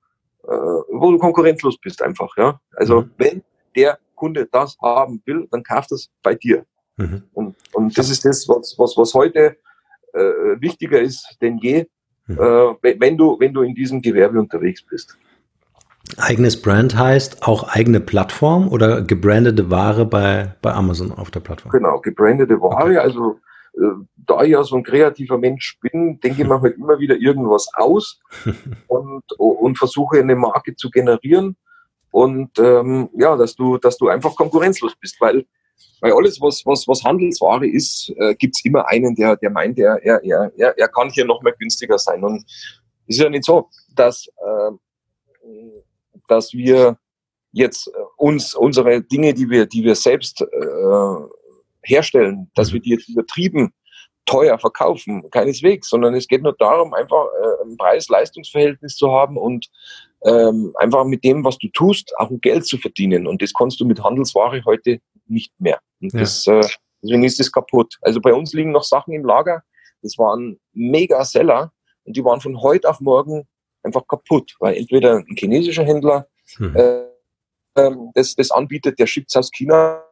[0.43, 2.35] äh, wo du konkurrenzlos bist einfach.
[2.37, 2.59] Ja?
[2.75, 3.11] Also mhm.
[3.17, 3.43] wenn
[3.75, 6.65] der Kunde das haben will, dann kauft es bei dir.
[7.01, 7.23] Mhm.
[7.33, 9.57] Und, und das ist das, was, was, was heute
[10.13, 10.19] äh,
[10.59, 11.85] wichtiger ist denn je,
[12.27, 12.37] mhm.
[12.37, 15.17] äh, wenn, du, wenn du in diesem Gewerbe unterwegs bist.
[16.17, 21.71] Eigenes Brand heißt auch eigene Plattform oder gebrandete Ware bei, bei Amazon auf der Plattform?
[21.71, 22.85] Genau, gebrandete Ware.
[22.85, 22.97] Okay.
[22.97, 23.39] Also
[23.75, 27.15] äh, da ich ja so ein kreativer Mensch bin, denke ich mir halt immer wieder
[27.15, 28.19] irgendwas aus
[28.87, 31.55] und, und versuche eine Marke zu generieren.
[32.11, 35.45] Und ähm, ja, dass du, dass du einfach konkurrenzlos bist, weil,
[36.01, 39.99] weil alles, was, was, was Handelsware ist, äh, gibt's immer einen, der, der meint, er,
[40.03, 42.23] er, er, er kann hier noch mehr günstiger sein.
[42.23, 42.43] Und
[43.07, 44.71] es ist ja nicht so, dass äh,
[46.31, 46.97] dass wir
[47.51, 50.45] jetzt äh, uns unsere Dinge, die wir, die wir selbst äh,
[51.83, 52.73] herstellen, dass mhm.
[52.75, 53.73] wir die jetzt übertrieben
[54.25, 59.69] teuer verkaufen, keineswegs, sondern es geht nur darum, einfach äh, ein Preis-Leistungsverhältnis zu haben und
[60.23, 63.27] ähm, einfach mit dem, was du tust, auch Geld zu verdienen.
[63.27, 65.79] Und das kannst du mit Handelsware heute nicht mehr.
[66.01, 66.19] Und ja.
[66.19, 66.61] das, äh,
[67.01, 67.97] deswegen ist das kaputt.
[68.01, 69.63] Also bei uns liegen noch Sachen im Lager,
[70.01, 71.71] das waren mega Seller
[72.03, 73.47] und die waren von heute auf morgen
[73.83, 76.75] einfach kaputt, weil entweder ein chinesischer Händler mhm.
[76.75, 77.11] äh,
[77.75, 80.03] ähm, das, das anbietet, der schickt es aus China,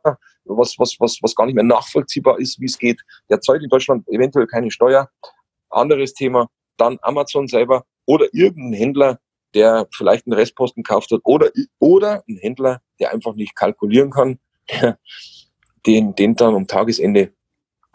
[0.46, 3.02] was, was, was, was gar nicht mehr nachvollziehbar ist, wie es geht.
[3.30, 5.10] Der zahlt in Deutschland eventuell keine Steuer.
[5.70, 6.48] Anderes Thema.
[6.78, 9.20] Dann Amazon selber oder irgendein Händler,
[9.54, 14.40] der vielleicht einen Restposten kauft hat oder, oder ein Händler, der einfach nicht kalkulieren kann,
[14.70, 14.98] der
[15.86, 17.34] den, den dann am Tagesende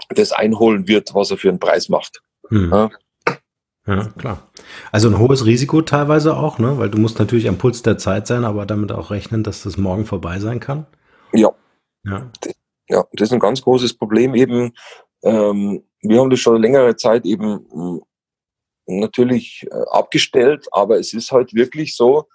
[0.09, 2.21] das einholen wird, was er für einen Preis macht.
[2.51, 2.71] Mhm.
[2.73, 2.91] Ja,
[3.87, 4.49] ja, klar.
[4.93, 6.79] Also ein hohes Risiko teilweise auch, ne?
[6.79, 9.77] Weil du musst natürlich am Puls der Zeit sein, aber damit auch rechnen, dass das
[9.77, 10.87] morgen vorbei sein kann.
[11.33, 11.51] Ja.
[12.05, 12.31] Ja.
[12.89, 14.73] Ja, das ist ein ganz großes Problem eben.
[15.23, 18.03] Ähm, wir haben das schon längere Zeit eben hm,
[18.87, 22.29] natürlich äh, abgestellt, aber es ist halt wirklich so,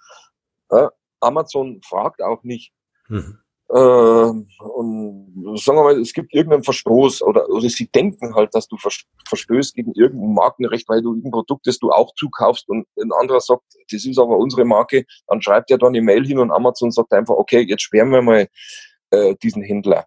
[0.70, 0.88] äh,
[1.20, 2.72] Amazon fragt auch nicht,
[3.08, 3.38] mhm.
[3.72, 8.66] Äh, und sagen wir mal, es gibt irgendeinen Verstoß oder, oder sie denken halt, dass
[8.66, 8.76] du
[9.28, 13.40] verstößt gegen irgendein Markenrecht, weil du irgendein Produkt, das du auch zukaufst und ein anderer
[13.40, 16.90] sagt, das ist aber unsere Marke, dann schreibt er dann eine Mail hin und Amazon
[16.90, 18.48] sagt einfach, okay, jetzt sperren wir mal
[19.10, 20.06] äh, diesen Händler.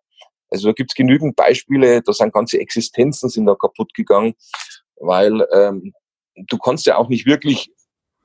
[0.50, 4.34] Also da gibt's genügend Beispiele, da sind ganze Existenzen sind da kaputt gegangen,
[4.98, 5.94] weil ähm,
[6.36, 7.72] du kannst ja auch nicht wirklich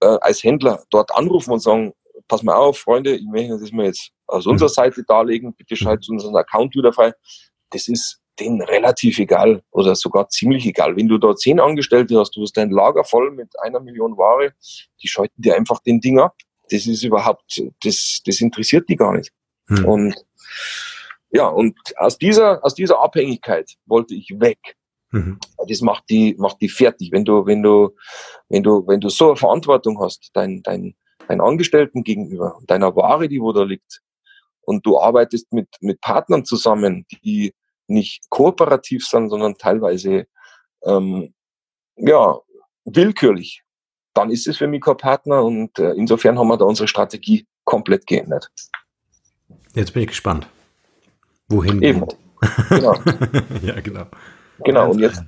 [0.01, 1.93] äh, als Händler dort anrufen und sagen,
[2.29, 4.53] pass mal auf, Freunde, ich möchte das mal jetzt aus mhm.
[4.53, 7.13] unserer Seite darlegen, bitte schaltet unseren Account wieder frei.
[7.71, 10.97] Das ist denen relativ egal oder sogar ziemlich egal.
[10.97, 14.53] Wenn du da zehn Angestellte hast, du hast dein Lager voll mit einer Million Ware,
[15.03, 16.37] die schalten dir einfach den Ding ab.
[16.71, 19.33] Das ist überhaupt, das, das interessiert die gar nicht.
[19.69, 19.85] Mhm.
[19.85, 20.15] Und
[21.31, 24.59] ja, und aus dieser, aus dieser Abhängigkeit wollte ich weg.
[25.11, 25.39] Mhm.
[25.67, 27.11] Das macht die, macht die fertig.
[27.13, 27.95] Wenn du, wenn du,
[28.49, 30.95] wenn du, wenn du so eine Verantwortung hast, dein, dein,
[31.29, 34.01] deinen Angestellten gegenüber, deiner Ware, die wo da liegt,
[34.63, 37.55] und du arbeitest mit, mit Partnern zusammen, die
[37.87, 40.27] nicht kooperativ sind, sondern teilweise
[40.85, 41.33] ähm,
[41.97, 42.39] ja,
[42.85, 43.63] willkürlich,
[44.13, 47.47] dann ist es für mich kein Partner und äh, insofern haben wir da unsere Strategie
[47.65, 48.51] komplett geändert.
[49.75, 50.47] Jetzt bin ich gespannt.
[51.49, 52.05] Wohin Eben.
[52.69, 52.95] Genau.
[53.63, 54.07] ja, genau.
[54.65, 55.23] Genau, und jetzt,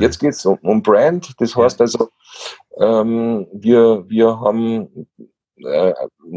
[0.00, 1.32] jetzt geht es um, um Brand.
[1.38, 2.10] Das heißt also,
[2.78, 5.06] ähm, wir, wir haben
[5.56, 5.92] äh,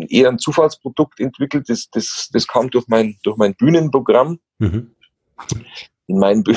[0.09, 1.69] eher ein Zufallsprodukt entwickelt.
[1.69, 4.39] Das, das, das kam durch mein, durch mein Bühnenprogramm.
[4.59, 4.91] Mhm.
[6.07, 6.55] In meinen Bü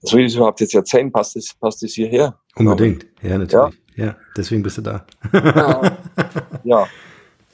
[0.00, 1.10] soll ich das überhaupt jetzt erzählen?
[1.12, 2.38] Passt das, passt das hierher?
[2.56, 3.78] Unbedingt, ja, natürlich.
[3.96, 5.06] Ja, ja deswegen bist du da.
[5.32, 5.98] ja.
[6.64, 6.86] ja,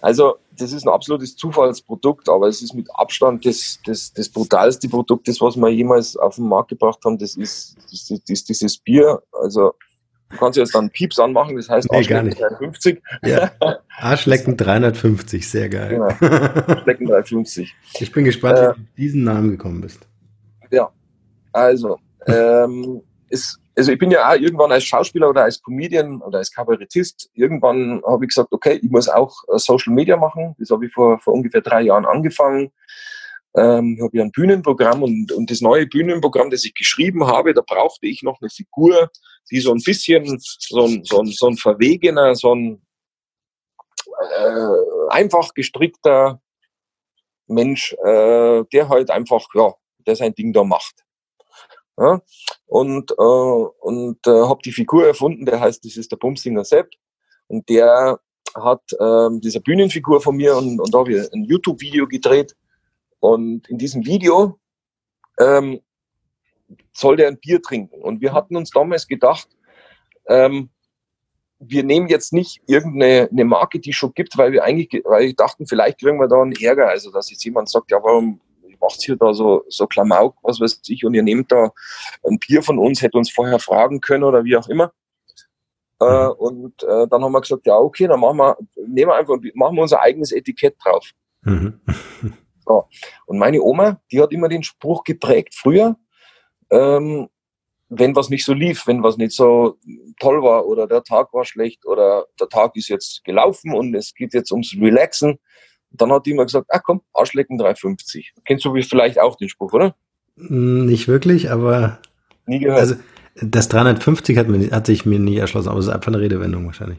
[0.00, 4.88] also das ist ein absolutes Zufallsprodukt, aber es ist mit Abstand das, das, das brutalste
[4.88, 7.18] Produkt, das was wir jemals auf den Markt gebracht haben.
[7.18, 9.22] Das ist, das, das, das dieses Bier.
[9.32, 9.72] Also
[10.30, 13.02] Du kannst jetzt dann Pieps anmachen, das heißt nee, Arschlecken 350.
[13.24, 13.50] Ja.
[13.98, 15.88] Arschlecken 350, sehr geil.
[15.88, 16.08] Genau.
[16.66, 17.74] Arschlecken 350.
[17.98, 20.06] Ich bin gespannt, äh, wie du diesen Namen gekommen bist.
[20.70, 20.90] Ja,
[21.52, 26.38] also, ähm, ist, also ich bin ja auch irgendwann als Schauspieler oder als Comedian oder
[26.38, 30.56] als Kabarettist, irgendwann habe ich gesagt, okay, ich muss auch äh, Social Media machen.
[30.58, 32.72] Das habe ich vor, vor ungefähr drei Jahren angefangen.
[33.56, 37.62] Ähm, habe ja ein Bühnenprogramm und, und das neue Bühnenprogramm, das ich geschrieben habe, da
[37.66, 39.10] brauchte ich noch eine Figur,
[39.50, 42.82] die so ein bisschen so ein, so ein, so ein verwegener, so ein
[44.36, 46.40] äh, einfach gestrickter
[47.46, 49.72] Mensch, äh, der halt einfach, ja,
[50.06, 51.04] der sein Ding da macht.
[51.98, 52.22] Ja?
[52.66, 56.90] Und, äh, und äh, habe die Figur erfunden, der heißt, das ist der Bumsinger Sepp.
[57.48, 58.20] Und der
[58.54, 62.54] hat äh, diese Bühnenfigur von mir und, und da habe ich ein YouTube-Video gedreht.
[63.20, 64.58] Und in diesem Video
[65.38, 65.80] ähm,
[66.92, 68.00] soll der ein Bier trinken.
[68.02, 69.48] Und wir hatten uns damals gedacht,
[70.26, 70.70] ähm,
[71.60, 75.26] wir nehmen jetzt nicht irgendeine eine Marke, die es schon gibt, weil wir eigentlich, weil
[75.26, 76.88] wir dachten, vielleicht kriegen wir da einen Ärger.
[76.88, 78.40] Also, dass jetzt jemand sagt, ja, warum
[78.88, 81.70] macht hier da so, so Klamauk, was weiß ich, und ihr nehmt da
[82.24, 84.92] ein Bier von uns, hätte uns vorher fragen können oder wie auch immer.
[86.00, 89.36] Äh, und äh, dann haben wir gesagt, ja, okay, dann machen wir, nehmen wir einfach,
[89.54, 91.10] machen wir unser eigenes Etikett drauf.
[91.42, 91.80] Mhm.
[92.66, 92.84] so.
[93.26, 95.96] Und meine Oma, die hat immer den Spruch geprägt, früher,
[96.70, 97.28] ähm,
[97.90, 99.78] wenn was nicht so lief, wenn was nicht so
[100.20, 104.14] toll war oder der Tag war schlecht oder der Tag ist jetzt gelaufen und es
[104.14, 105.38] geht jetzt ums Relaxen,
[105.90, 108.34] dann hat die immer gesagt, ah komm, Arschlecken 350.
[108.44, 109.94] Kennst du vielleicht auch den Spruch, oder?
[110.36, 111.98] Nicht wirklich, aber.
[112.46, 112.80] Nie gehört.
[112.80, 112.94] Also,
[113.40, 116.66] das 350 hat, mir, hat sich mir nie erschlossen, aber es ist einfach eine Redewendung
[116.66, 116.98] wahrscheinlich.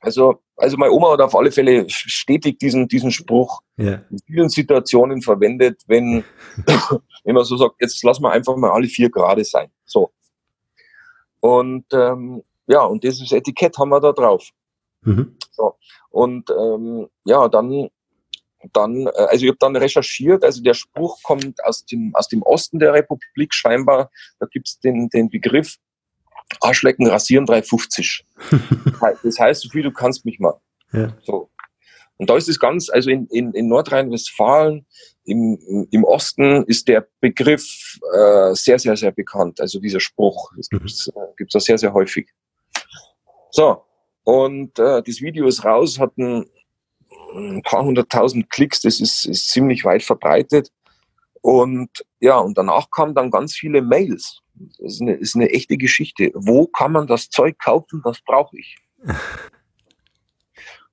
[0.00, 4.00] Also, also meine Oma hat auf alle Fälle stetig diesen, diesen Spruch ja.
[4.10, 6.24] in vielen Situationen verwendet, wenn,
[7.24, 9.70] wenn man so sagt, jetzt lassen wir einfach mal alle vier gerade sein.
[9.84, 10.10] So.
[11.40, 14.48] Und ähm, ja, und dieses Etikett haben wir da drauf.
[15.02, 15.36] Mhm.
[15.50, 15.74] So.
[16.10, 17.90] Und ähm, ja, dann,
[18.72, 22.42] dann, äh, also ich habe dann recherchiert, also der Spruch kommt aus dem, aus dem
[22.42, 24.10] Osten der Republik scheinbar.
[24.38, 25.76] Da gibt's den, den Begriff
[26.60, 28.26] Arschlecken rasieren 350.
[29.22, 30.60] das heißt so viel, du kannst mich mal.
[30.92, 31.16] Ja.
[31.22, 31.50] So.
[32.16, 34.84] Und da ist es ganz, also in, in, in Nordrhein-Westfalen,
[35.24, 39.60] im, im Osten ist der Begriff äh, sehr, sehr, sehr bekannt.
[39.60, 41.22] Also dieser Spruch, das gibt es mhm.
[41.38, 42.28] äh, da sehr, sehr häufig.
[43.52, 43.84] So,
[44.24, 46.44] und äh, das Video ist raus, hat ein,
[47.34, 50.70] ein paar hunderttausend Klicks, das ist, ist ziemlich weit verbreitet.
[51.42, 54.40] Und ja, und danach kamen dann ganz viele Mails.
[54.54, 56.30] Das ist eine, ist eine echte Geschichte.
[56.34, 58.02] Wo kann man das Zeug kaufen?
[58.04, 58.76] Das brauche ich.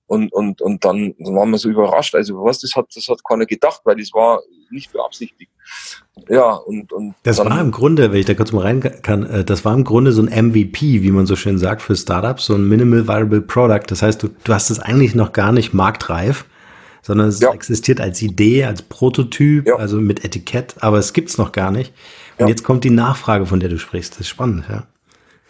[0.10, 2.16] Und, und, und dann waren wir so überrascht.
[2.16, 5.52] Also was, das hat, das hat keiner gedacht, weil das war nicht beabsichtigt.
[6.30, 9.44] Ja, und, und Das war im Grunde, wenn ich da kurz mal rein kann, äh,
[9.44, 12.56] das war im Grunde so ein MVP, wie man so schön sagt, für Startups, so
[12.56, 13.84] ein Minimal Viable Product.
[13.88, 16.46] Das heißt, du, du hast es eigentlich noch gar nicht marktreif,
[17.02, 17.54] sondern es ja.
[17.54, 19.76] existiert als Idee, als Prototyp, ja.
[19.76, 21.94] also mit Etikett, aber es gibt's noch gar nicht.
[22.38, 22.50] Und ja.
[22.50, 24.14] jetzt kommt die Nachfrage, von der du sprichst.
[24.14, 24.84] Das ist spannend, ja.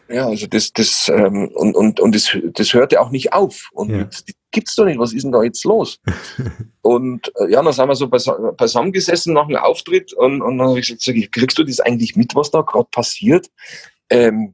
[0.10, 3.70] Ja, also das, das, ähm, und, und, und das, das hörte auch nicht auf.
[3.74, 4.10] Und ja.
[4.52, 6.00] gibt's doch nicht, was ist denn da jetzt los?
[6.82, 10.70] und äh, ja, dann sind wir so beisammen gesessen nach dem Auftritt und, und dann
[10.70, 13.48] habe ich gesagt, kriegst du das eigentlich mit, was da gerade passiert?
[14.10, 14.54] Ähm,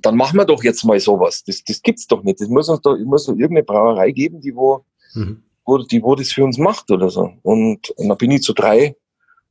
[0.00, 1.44] dann machen wir doch jetzt mal sowas.
[1.44, 2.40] Das, das gibt's doch nicht.
[2.40, 5.42] Das muss uns doch, muss doch irgendeine Brauerei geben, die wo, mhm.
[5.64, 7.32] wo, die wo das für uns macht oder so.
[7.42, 8.96] Und, und dann bin ich zu drei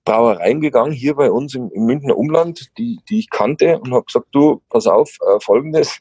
[0.06, 4.06] Brauereien gegangen, hier bei uns im, im Münchner Umland, die, die ich kannte und habe
[4.06, 6.00] gesagt, du, pass auf, äh, folgendes,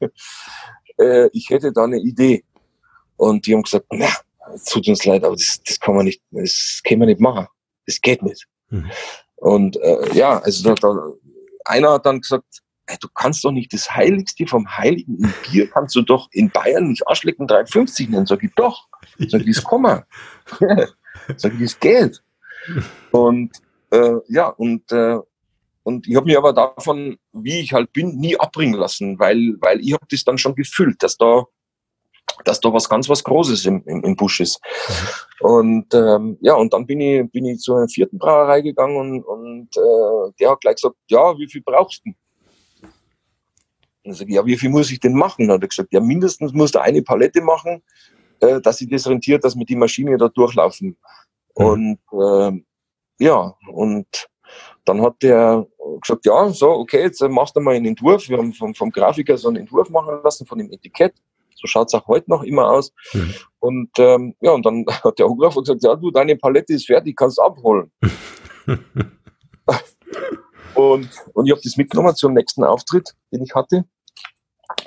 [0.99, 2.45] äh, ich hätte da eine Idee.
[3.17, 4.09] Und die haben gesagt, na,
[4.69, 7.47] tut uns leid, aber das, das kann man nicht, das kann man nicht machen.
[7.87, 8.47] Das geht nicht.
[8.71, 8.91] Mhm.
[9.37, 11.13] Und äh, ja, also da, da,
[11.65, 15.71] einer hat dann gesagt, ey, du kannst doch nicht das Heiligste vom Heiligen im Bier,
[15.71, 18.27] kannst du doch in Bayern nicht Arschlecken 350 nennen.
[18.27, 18.89] Sag ich, doch.
[19.19, 20.03] Sag ich, das kann man.
[21.37, 22.23] Sag ich, das geht.
[23.11, 23.51] Und
[23.93, 25.19] äh, ja, und, äh,
[25.83, 29.81] und ich habe mich aber davon, wie ich halt bin, nie abbringen lassen, weil, weil
[29.81, 31.45] ich habe das dann schon gefühlt, dass da
[32.45, 34.61] dass da was ganz was Großes im, im, im Busch ist.
[35.41, 35.47] Mhm.
[35.47, 39.23] Und ähm, ja, und dann bin ich, bin ich zu einer vierten Brauerei gegangen und,
[39.23, 42.13] und äh, der hat gleich gesagt, ja, wie viel brauchst du?
[44.05, 45.45] Und ich sage, ja, wie viel muss ich denn machen?
[45.45, 47.83] Und hat er gesagt, ja, mindestens muss er eine Palette machen,
[48.41, 50.97] äh, dass sich das rentiert, dass wir die Maschine da durchlaufen.
[51.57, 51.65] Mhm.
[51.65, 52.63] Und äh,
[53.23, 54.29] ja, und
[54.85, 55.67] dann hat der
[56.01, 58.29] gesagt, ja, so, okay, jetzt machst du mal einen Entwurf.
[58.29, 61.15] Wir haben vom, vom Grafiker so einen Entwurf machen lassen von dem Etikett.
[61.55, 62.93] So schaut es auch heute noch immer aus.
[63.13, 63.35] Mhm.
[63.61, 67.17] Und ähm, ja, und dann hat der Hochgraf gesagt, ja, du, deine Palette ist fertig,
[67.17, 67.93] kannst abholen.
[70.75, 73.85] und, und ich habe das mitgenommen zum nächsten Auftritt, den ich hatte.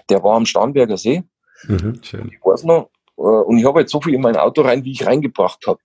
[0.10, 1.24] Der war am Starnberger See.
[1.68, 2.30] Mhm, schön.
[2.34, 4.92] Ich weiß noch, äh, und ich habe jetzt so viel in mein Auto rein, wie
[4.92, 5.80] ich reingebracht habe.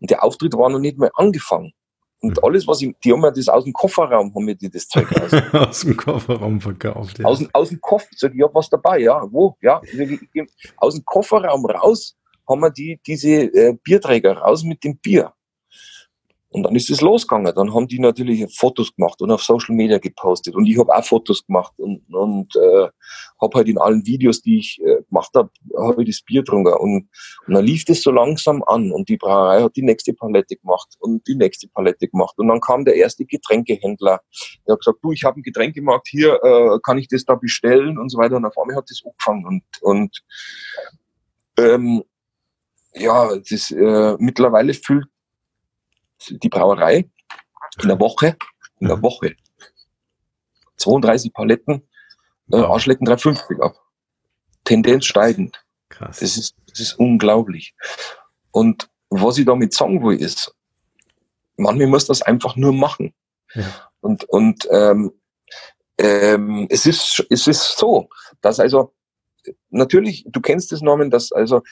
[0.00, 1.72] Und der Auftritt war noch nicht mehr angefangen.
[2.20, 2.44] Und mhm.
[2.44, 5.06] alles, was ich, die haben mir das aus dem Kofferraum, haben mir die das Zeug
[5.20, 5.32] aus.
[5.52, 7.26] aus dem Kofferraum verkauft, ja.
[7.26, 9.22] Aus, aus dem Koffer, sag ich, ich hab was dabei, ja.
[9.30, 9.56] Wo?
[9.60, 9.80] Ja.
[10.78, 12.16] Aus dem Kofferraum raus
[12.48, 15.32] haben wir die, diese äh, Bierträger raus mit dem Bier.
[16.56, 17.54] Und dann ist es losgegangen.
[17.54, 20.54] Dann haben die natürlich Fotos gemacht und auf Social Media gepostet.
[20.54, 22.88] Und ich habe auch Fotos gemacht und, und äh,
[23.38, 26.72] habe halt in allen Videos, die ich äh, gemacht habe, habe ich das Bier getrunken.
[26.72, 27.10] Und,
[27.46, 28.90] und dann lief das so langsam an.
[28.90, 32.38] Und die Brauerei hat die nächste Palette gemacht und die nächste Palette gemacht.
[32.38, 34.22] Und dann kam der erste Getränkehändler.
[34.66, 37.98] Der hat gesagt, du, ich habe ein Getränkemarkt hier, äh, kann ich das da bestellen
[37.98, 38.36] und so weiter.
[38.36, 39.44] Und auf einmal hat das angefangen.
[39.44, 40.22] Und, und
[41.58, 42.02] ähm,
[42.94, 45.04] ja, das, äh, mittlerweile fühlt
[46.30, 47.08] die Brauerei
[47.82, 48.36] in der Woche,
[48.80, 49.36] in der Woche
[50.76, 51.82] 32 Paletten,
[52.52, 53.74] äh, Arschlecken 350 ab.
[54.64, 55.64] Tendenz steigend.
[55.88, 56.18] Krass.
[56.20, 57.74] Das ist, das ist unglaublich.
[58.50, 60.54] Und was ich damit sagen will, ist,
[61.56, 63.14] manchmal muss das einfach nur machen.
[63.54, 63.90] Ja.
[64.00, 65.12] Und, und ähm,
[65.98, 68.08] ähm, es, ist, es ist so,
[68.40, 68.92] dass also
[69.70, 71.62] natürlich, du kennst das Norman, dass also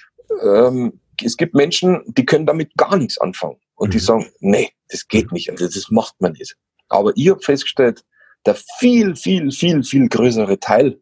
[0.42, 3.58] ähm, es gibt Menschen, die können damit gar nichts anfangen.
[3.76, 3.92] Und mhm.
[3.92, 6.56] die sagen, nee, das geht nicht, also das macht man nicht.
[6.88, 8.04] Aber ich habe festgestellt,
[8.46, 11.00] der viel, viel, viel, viel größere Teil,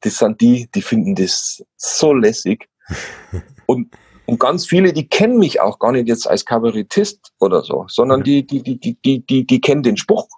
[0.00, 2.68] das sind die, die finden das so lässig.
[3.66, 7.86] Und, und ganz viele, die kennen mich auch gar nicht jetzt als Kabarettist oder so,
[7.88, 10.28] sondern die, die, die, die, die, die, die kennen den Spruch.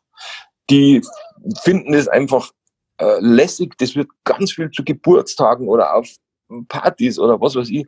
[0.70, 1.00] Die
[1.62, 2.52] finden es einfach
[2.98, 3.76] äh, lässig.
[3.78, 6.08] Das wird ganz viel zu Geburtstagen oder auf
[6.68, 7.86] Partys oder was weiß ich.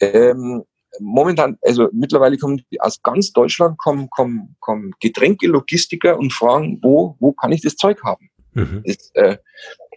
[0.00, 0.64] Ähm,
[1.00, 7.32] momentan, also mittlerweile kommen aus ganz Deutschland kommen, kommen, kommen Getränke-Logistiker und fragen, wo, wo
[7.32, 8.30] kann ich das Zeug haben?
[8.52, 8.82] Mhm.
[8.86, 9.36] Das, äh,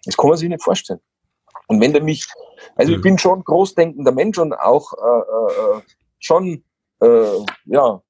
[0.05, 0.99] das kann man sich nicht vorstellen.
[1.67, 2.25] Und wenn der mich,
[2.75, 2.97] also mhm.
[2.97, 5.81] ich bin schon großdenkender Mensch und auch äh, äh,
[6.19, 6.63] schon,
[7.01, 8.01] äh, ja,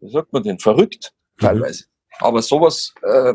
[0.00, 1.46] wie sagt man denn, verrückt mhm.
[1.46, 1.84] teilweise.
[2.18, 3.34] Aber sowas äh,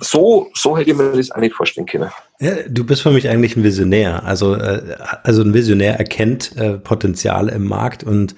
[0.00, 2.10] so, so hätte ich mir das nicht vorstellen können.
[2.40, 4.24] Ja, du bist für mich eigentlich ein Visionär.
[4.24, 8.34] Also, äh, also ein Visionär erkennt äh, Potenziale im Markt und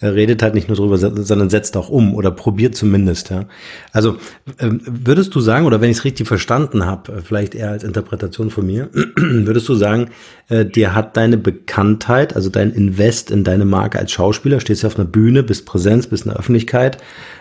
[0.00, 3.30] redet halt nicht nur drüber, sondern setzt auch um oder probiert zumindest.
[3.30, 3.46] Ja.
[3.92, 4.16] Also
[4.60, 7.84] ähm, würdest du sagen, oder wenn ich es richtig verstanden habe, äh, vielleicht eher als
[7.84, 10.10] Interpretation von mir, würdest du sagen,
[10.48, 14.86] äh, dir hat deine Bekanntheit, also dein Invest in deine Marke als Schauspieler, stehst du
[14.86, 16.98] auf einer Bühne, bist Präsenz, bist in der Öffentlichkeit,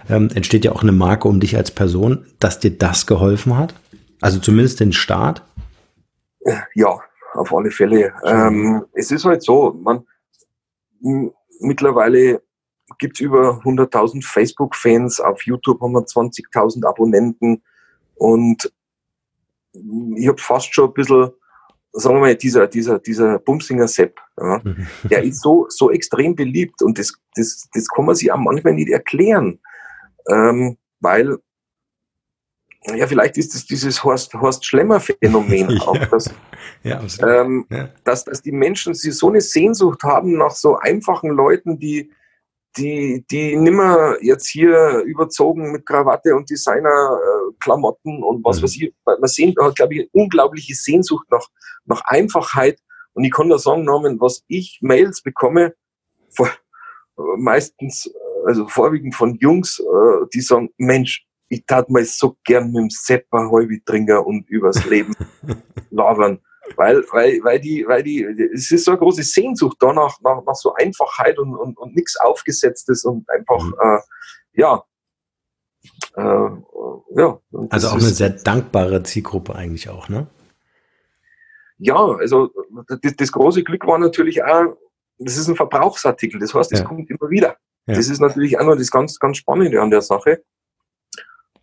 [0.10, 3.76] ähm, entsteht ja auch eine Marke um dich als Person, dass dir das geholfen hat?
[4.20, 5.43] Also zumindest den Start?
[6.74, 7.00] Ja,
[7.36, 8.13] auf alle Fälle.
[8.26, 10.04] Ähm, es ist halt so, man
[11.60, 12.41] mittlerweile
[13.00, 17.62] gibt es über 100.000 Facebook-Fans, auf YouTube haben wir 20.000 Abonnenten
[18.15, 18.71] und
[20.15, 21.30] ich habe fast schon ein bisschen,
[21.91, 24.62] sagen wir mal, dieser, dieser, dieser Bumsinger Sepp, ja,
[25.10, 28.73] der ist so, so extrem beliebt und das, das, das kann man sich auch manchmal
[28.73, 29.60] nicht erklären,
[30.30, 31.38] ähm, weil
[32.95, 35.82] ja, vielleicht ist es dieses Horst, Horst Schlemmer-Phänomen ja.
[35.82, 36.34] auch, dass,
[36.84, 37.89] ja, ähm, ja.
[38.04, 42.12] dass, dass die Menschen sie so eine Sehnsucht haben nach so einfachen Leuten, die,
[42.78, 48.63] die, die nimmer jetzt hier überzogen mit Krawatte und Designer-Klamotten und was mhm.
[48.63, 48.94] weiß ich.
[49.06, 51.48] Man sehen, glaube ich, unglaubliche Sehnsucht nach,
[51.86, 52.80] nach Einfachheit.
[53.13, 55.74] Und ich kann nur sagen, Norman, was ich Mails bekomme,
[56.30, 56.50] vor,
[57.38, 58.12] meistens,
[58.46, 63.52] also vorwiegend von Jungs, äh, die sagen, Mensch, ich tat mal so gern mit dem
[63.52, 65.16] halbi trinken und übers Leben
[65.90, 66.40] labern
[66.75, 70.56] weil, weil, weil die, weil die, es ist so eine große Sehnsucht danach, nach, nach
[70.56, 73.75] so Einfachheit und, und, und nichts Aufgesetztes und einfach, mhm.
[73.82, 73.99] äh,
[74.53, 74.84] ja,
[76.15, 76.49] äh,
[77.15, 77.39] ja.
[77.69, 80.27] Also auch eine sehr dankbare Zielgruppe eigentlich auch, ne?
[81.80, 82.51] Ja, also
[83.01, 84.77] das, das große Glück war natürlich auch,
[85.19, 86.86] das ist ein Verbrauchsartikel, das heißt, es ja.
[86.86, 87.58] kommt immer wieder.
[87.86, 87.95] Ja.
[87.95, 90.43] Das ist natürlich auch noch das ganz, ganz Spannende an der Sache.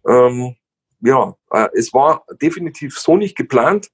[0.06, 0.56] Ähm,
[1.00, 3.90] ja, äh, es war definitiv so nicht geplant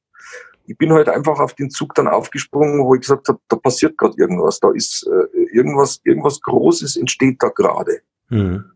[0.71, 3.99] ich bin halt einfach auf den Zug dann aufgesprungen, wo ich gesagt habe, da passiert
[3.99, 8.03] gerade irgendwas, da ist äh, irgendwas, irgendwas Großes entsteht da gerade.
[8.29, 8.67] Mhm.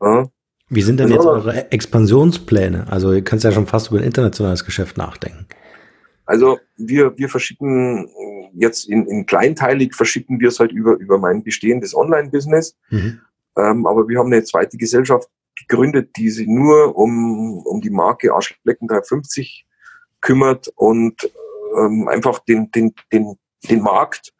[0.00, 0.28] Ja.
[0.68, 2.86] Wie sind denn jetzt eure Expansionspläne?
[2.88, 5.46] Also ihr könnt ja schon fast über ein internationales Geschäft nachdenken.
[6.24, 8.08] Also wir, wir verschicken
[8.54, 12.76] jetzt in, in kleinteilig verschicken wir es halt über, über mein bestehendes Online-Business.
[12.90, 13.22] Mhm.
[13.56, 18.32] Ähm, aber wir haben eine zweite Gesellschaft gegründet, die sich nur um, um die Marke
[18.32, 19.66] Arschlecken 350
[20.20, 21.28] kümmert und
[21.76, 23.36] ähm, einfach den, den, den,
[23.68, 24.32] den Markt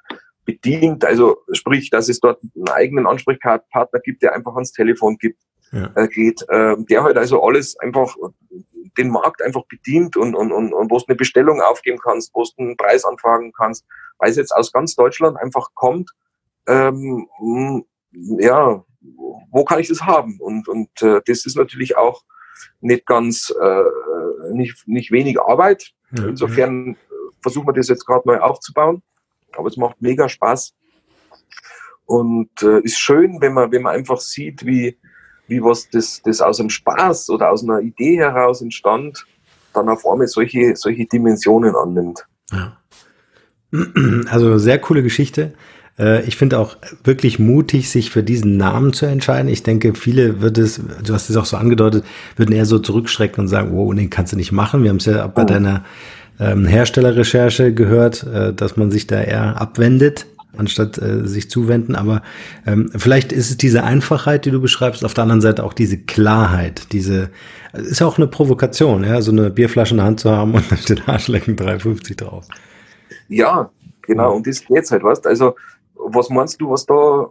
[0.45, 1.05] bedient.
[1.05, 5.41] Also sprich, dass es dort einen eigenen Ansprechpartner gibt, der einfach ans Telefon gibt,
[5.73, 5.91] ja.
[5.95, 8.17] äh, geht, äh, der halt also alles einfach
[8.99, 12.43] den Markt einfach bedient und, und, und, und wo du eine Bestellung aufgeben kannst, wo
[12.43, 13.85] du einen Preis anfragen kannst,
[14.19, 16.11] weil es jetzt aus ganz Deutschland einfach kommt,
[16.67, 17.27] ähm,
[18.39, 18.85] ja,
[19.51, 20.39] wo kann ich das haben?
[20.41, 22.23] Und, und äh, das ist natürlich auch
[22.81, 25.93] nicht ganz, äh, nicht, nicht wenig Arbeit.
[26.13, 26.97] Insofern äh,
[27.43, 29.03] versuchen wir das jetzt gerade neu aufzubauen.
[29.57, 30.75] Aber es macht mega Spaß.
[32.07, 34.99] Und äh, ist schön, wenn man, wenn man einfach sieht, wie,
[35.47, 39.27] wie was das, das aus einem Spaß oder aus einer Idee heraus entstand,
[39.73, 42.27] dann auf einmal solche, solche Dimensionen annimmt.
[42.51, 42.77] Ja.
[44.29, 45.55] Also sehr coole Geschichte.
[45.99, 49.49] Äh, ich finde auch wirklich mutig, sich für diesen Namen zu entscheiden.
[49.49, 52.05] Ich denke, viele wird es, du hast es auch so angedeutet,
[52.37, 54.83] würden eher so zurückschrecken und sagen, wow, den kannst du nicht machen.
[54.83, 55.47] Wir haben es ja bei oh.
[55.47, 55.85] deiner
[56.41, 60.27] ähm, Herstellerrecherche gehört, äh, dass man sich da eher abwendet
[60.57, 61.95] anstatt äh, sich zuwenden.
[61.95, 62.23] Aber
[62.67, 65.99] ähm, vielleicht ist es diese Einfachheit, die du beschreibst, auf der anderen Seite auch diese
[65.99, 67.31] Klarheit, diese
[67.73, 70.71] ist ja auch eine Provokation, ja, so eine Bierflasche in der Hand zu haben und
[70.71, 72.49] da steht Arschlecken 3,50 drauf.
[73.29, 73.71] Ja,
[74.03, 75.55] genau, und das geht's halt, weißt Also
[75.95, 77.29] was meinst du, was da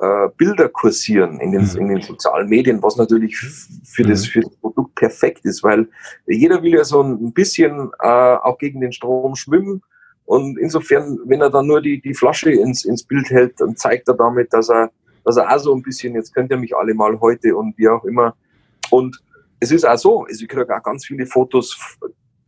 [0.00, 1.76] äh, Bilder kursieren in den, mhm.
[1.76, 4.08] in den sozialen Medien, was natürlich für, mhm.
[4.08, 5.88] das, für das Produkt perfekt ist, weil
[6.26, 9.82] jeder will ja so ein bisschen äh, auch gegen den Strom schwimmen.
[10.24, 14.08] Und insofern, wenn er dann nur die, die Flasche ins, ins Bild hält, dann zeigt
[14.08, 14.90] er damit, dass er,
[15.24, 17.88] dass er auch so ein bisschen, jetzt könnt ihr mich alle mal heute und wie
[17.88, 18.36] auch immer.
[18.90, 19.20] Und
[19.60, 21.78] es ist auch so, also ich kriege auch ganz viele Fotos,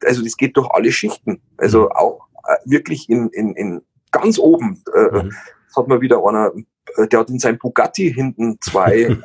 [0.05, 1.40] also das geht durch alle Schichten.
[1.57, 1.92] Also mhm.
[1.92, 3.82] auch äh, wirklich in, in, in
[4.12, 4.82] ganz oben.
[4.94, 5.32] Äh, mhm.
[5.76, 6.52] Hat man wieder einer,
[6.96, 9.16] äh, der hat in seinem Bugatti hinten zwei,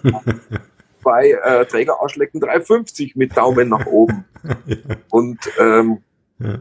[1.02, 4.26] zwei äh, Trägerarschlecken 350 mit Daumen nach oben.
[5.10, 6.00] Und ähm,
[6.40, 6.60] ja.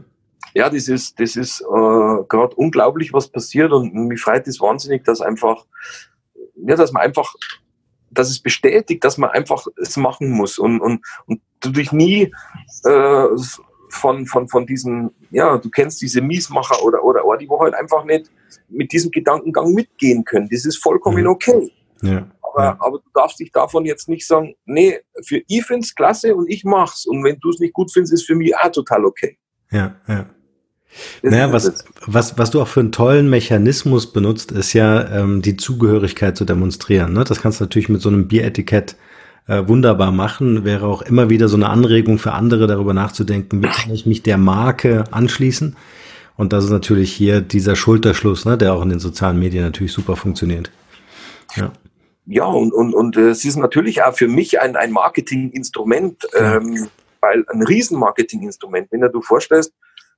[0.53, 0.69] ja.
[0.69, 5.21] das ist, das ist äh, gerade unglaublich, was passiert und mich freut es wahnsinnig, dass
[5.21, 5.65] einfach,
[6.55, 7.33] ja, dass man einfach
[8.15, 12.33] dass es bestätigt, dass man einfach es machen muss und, und, und du dich nie
[12.85, 13.25] äh,
[13.89, 17.75] von, von, von diesen, ja, du kennst diese Miesmacher oder, oder, oder die, wo halt
[17.75, 18.31] einfach nicht
[18.69, 20.47] mit diesem Gedankengang mitgehen können.
[20.51, 21.71] Das ist vollkommen okay.
[22.01, 22.27] Ja.
[22.41, 26.35] Aber, aber du darfst dich davon jetzt nicht sagen, nee, für ich finde es klasse
[26.35, 27.05] und ich mach's.
[27.05, 29.37] Und wenn du es nicht gut findest, ist für mich auch total okay.
[29.71, 30.29] Ja, ja.
[31.21, 35.41] Das naja, was, was, was du auch für einen tollen Mechanismus benutzt, ist ja ähm,
[35.41, 37.13] die Zugehörigkeit zu demonstrieren.
[37.13, 37.25] Ne?
[37.25, 38.95] Das kannst du natürlich mit so einem Bieretikett
[39.47, 40.63] äh, wunderbar machen.
[40.63, 44.23] Wäre auch immer wieder so eine Anregung für andere, darüber nachzudenken, wie kann ich mich
[44.23, 45.75] der Marke anschließen.
[46.37, 49.93] Und das ist natürlich hier dieser Schulterschluss, ne, der auch in den sozialen Medien natürlich
[49.93, 50.71] super funktioniert.
[51.55, 51.71] Ja.
[52.27, 56.87] Ja, und, und, und äh, es ist natürlich auch für mich ein, ein Marketinginstrument, ähm,
[57.21, 59.73] weil ein Riesenmarketinginstrument, wenn du dir vorstellst,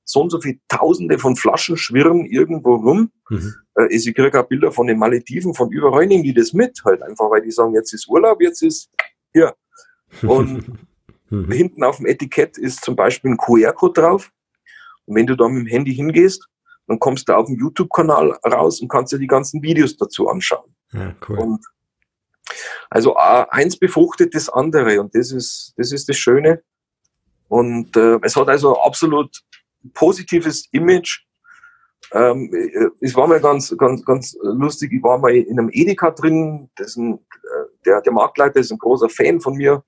[0.06, 3.12] so und so viele Tausende von Flaschen schwirren irgendwo rum.
[3.30, 3.56] Mhm.
[3.76, 7.02] Äh, ich kriege auch Bilder von den Malediven, von überall nehmen die das mit, halt
[7.02, 8.90] einfach, weil die sagen, jetzt ist Urlaub, jetzt ist
[9.34, 9.54] hier.
[10.22, 10.66] Und
[11.30, 11.52] mhm.
[11.52, 14.32] hinten auf dem Etikett ist zum Beispiel ein QR-Code drauf.
[15.08, 16.48] Und wenn du da mit dem Handy hingehst,
[16.88, 20.74] dann kommst du auf dem YouTube-Kanal raus und kannst dir die ganzen Videos dazu anschauen.
[20.94, 21.40] Ja, cool.
[21.40, 21.66] Und
[22.90, 26.62] also eins befruchtet das andere und das ist das, ist das Schöne.
[27.50, 29.42] Und äh, es hat also absolut
[29.94, 31.24] positives Image.
[32.14, 34.94] Ähm, äh, es war mal ganz, ganz, ganz lustig.
[34.94, 36.70] Ich war mal in einem Edeka drin.
[36.78, 39.84] Dessen, äh, der, der Marktleiter ist ein großer Fan von mir.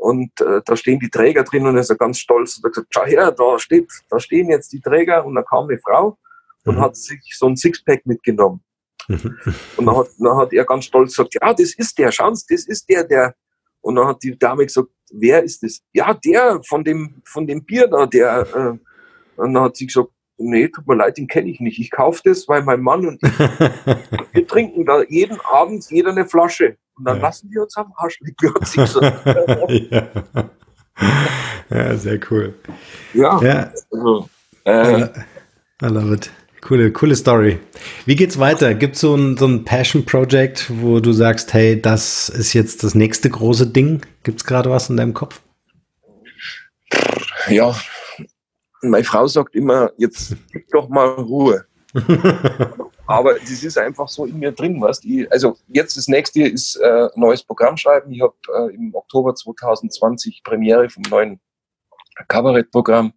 [0.00, 2.88] Und äh, da stehen die Träger drin und er ist ganz stolz und hat gesagt,
[2.90, 6.16] schau her, da steht, da stehen jetzt die Träger und da kam eine Frau
[6.64, 6.80] und mhm.
[6.80, 8.64] hat sich so ein Sixpack mitgenommen.
[9.08, 9.36] Mhm.
[9.76, 12.46] Und dann hat, dann hat er ganz stolz gesagt, ja, das ist der, schauen Sie,
[12.48, 13.34] das ist der, der.
[13.82, 15.80] Und dann hat die Dame gesagt, wer ist das?
[15.92, 18.46] Ja, der von dem, von dem Bier da, der.
[18.54, 19.38] Äh.
[19.38, 20.08] Und dann hat sie gesagt,
[20.40, 21.78] nee, tut mir leid, den kenne ich nicht.
[21.78, 23.38] Ich kaufe das, weil mein Mann und ich,
[24.32, 26.76] wir trinken da jeden Abend jeder eine Flasche.
[26.96, 27.22] Und dann ja.
[27.22, 28.52] lassen wir uns am Arsch liegen,
[29.90, 30.08] ja.
[31.70, 32.54] ja, sehr cool.
[33.14, 33.72] Ja, ja.
[33.90, 34.28] Also,
[34.64, 35.04] äh,
[35.82, 36.30] I love it.
[36.60, 37.58] Coole, coole Story.
[38.04, 38.74] Wie geht's weiter?
[38.74, 42.94] Gibt so ein, so ein Passion Project, wo du sagst, hey, das ist jetzt das
[42.94, 44.02] nächste große Ding?
[44.24, 45.40] Gibt's gerade was in deinem Kopf?
[47.48, 47.74] Ja,
[48.82, 51.64] meine Frau sagt immer, jetzt gib doch mal Ruhe.
[53.06, 56.76] Aber das ist einfach so in mir drin, was ich, also jetzt das nächste ist
[56.76, 58.12] äh, neues Programm schreiben.
[58.12, 61.40] Ich habe äh, im Oktober 2020 Premiere vom neuen
[62.28, 63.12] Kabarettprogramm.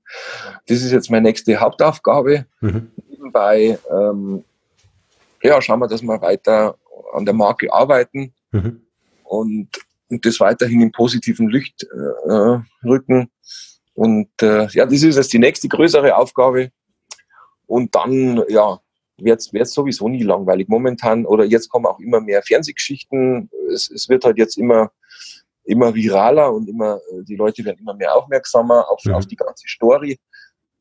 [0.68, 2.45] Das ist jetzt meine nächste Hauptaufgabe.
[2.61, 2.91] Mhm.
[3.07, 4.43] Nebenbei ähm,
[5.43, 6.78] ja, schauen wir, dass wir weiter
[7.14, 8.82] an der Marke arbeiten mhm.
[9.24, 9.70] und,
[10.09, 13.30] und das weiterhin im positiven Licht äh, rücken.
[13.93, 16.71] Und äh, ja, das ist jetzt die nächste größere Aufgabe.
[17.67, 18.79] Und dann, ja,
[19.17, 20.67] wird es sowieso nie langweilig.
[20.67, 23.49] Momentan, oder jetzt kommen auch immer mehr Fernsehgeschichten.
[23.71, 24.91] Es, es wird halt jetzt immer
[25.65, 29.13] immer viraler und immer, äh, die Leute werden immer mehr aufmerksamer auf, mhm.
[29.13, 30.19] auf die ganze Story.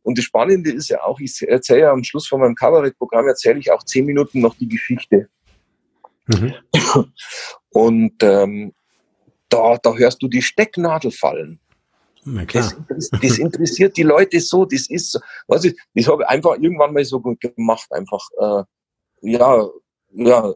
[0.03, 3.61] Und das Spannende ist ja auch, ich erzähle ja am Schluss von meinem Kabarettprogramm, erzähle
[3.61, 5.29] ich auch zehn Minuten noch die Geschichte.
[6.27, 6.55] Mhm.
[7.71, 8.75] Und ähm,
[9.49, 11.61] da, da hörst du die Stecknadel fallen.
[12.89, 15.19] Das, das, interessiert die Leute so, das ist,
[15.49, 18.63] was ich, das habe ich einfach irgendwann mal so gemacht, einfach, äh,
[19.23, 19.69] ja,
[20.15, 20.55] ja,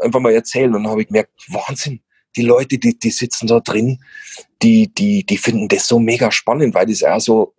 [0.00, 2.02] einfach mal erzählen und dann habe ich gemerkt, Wahnsinn,
[2.36, 4.02] die Leute, die, die sitzen da drin,
[4.62, 7.54] die, die, die finden das so mega spannend, weil das auch so,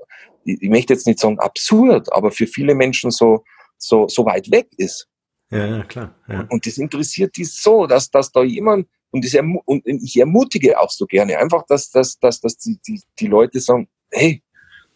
[0.45, 3.43] ich, ich möchte jetzt nicht sagen absurd, aber für viele Menschen so,
[3.77, 5.07] so, so weit weg ist.
[5.49, 6.15] Ja, ja klar.
[6.27, 6.45] Ja.
[6.49, 10.89] Und das interessiert die so, dass, dass da jemand, und, ermu und ich ermutige auch
[10.89, 14.43] so gerne, einfach, dass, dass, dass, dass die, die, die Leute sagen, hey,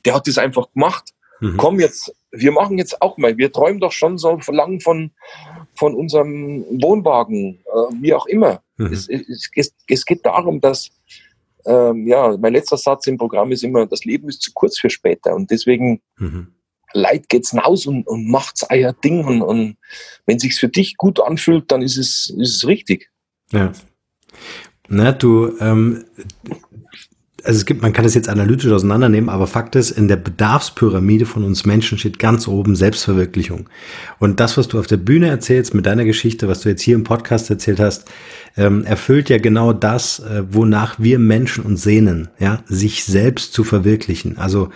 [0.05, 1.09] der hat das einfach gemacht.
[1.39, 1.57] Mhm.
[1.57, 5.11] Komm jetzt, wir machen jetzt auch mal, wir träumen doch schon so lang von,
[5.75, 8.61] von unserem Wohnwagen, äh, wie auch immer.
[8.77, 8.93] Mhm.
[8.93, 10.89] Es, es, es, es, geht darum, dass,
[11.65, 14.89] ähm, ja, mein letzter Satz im Programm ist immer, das Leben ist zu kurz für
[14.89, 15.35] später.
[15.35, 16.53] Und deswegen mhm.
[16.93, 19.25] Leid geht's hinaus und, und macht's euer Ding.
[19.25, 19.77] Und, und
[20.25, 23.09] wenn sich's für dich gut anfühlt, dann ist es, ist es richtig.
[23.51, 23.71] Ja.
[24.89, 26.03] Na, du, ähm,
[27.43, 31.25] also es gibt, man kann das jetzt analytisch auseinandernehmen, aber Fakt ist, in der Bedarfspyramide
[31.25, 33.69] von uns Menschen steht ganz oben Selbstverwirklichung.
[34.19, 36.95] Und das, was du auf der Bühne erzählst mit deiner Geschichte, was du jetzt hier
[36.95, 38.09] im Podcast erzählt hast,
[38.55, 43.63] ähm, erfüllt ja genau das, äh, wonach wir Menschen uns sehnen, ja, sich selbst zu
[43.63, 44.37] verwirklichen.
[44.37, 44.69] Also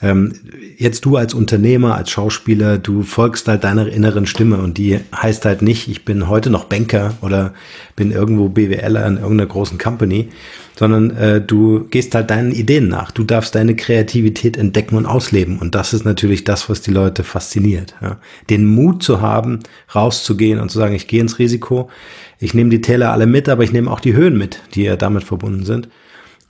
[0.00, 0.32] ähm,
[0.76, 5.44] jetzt du als Unternehmer, als Schauspieler, du folgst halt deiner inneren Stimme und die heißt
[5.44, 7.52] halt nicht, ich bin heute noch Banker oder
[7.96, 10.28] bin irgendwo BWLer in irgendeiner großen Company,
[10.76, 13.10] sondern äh, du gehst halt deinen Ideen nach.
[13.10, 15.58] Du darfst deine Kreativität entdecken und ausleben.
[15.58, 17.96] Und das ist natürlich das, was die Leute fasziniert.
[18.00, 18.18] Ja.
[18.48, 19.58] Den Mut zu haben,
[19.92, 21.90] rauszugehen und zu sagen, ich gehe ins Risiko,
[22.38, 24.94] ich nehme die Täler alle mit, aber ich nehme auch die Höhen mit, die ja
[24.94, 25.88] damit verbunden sind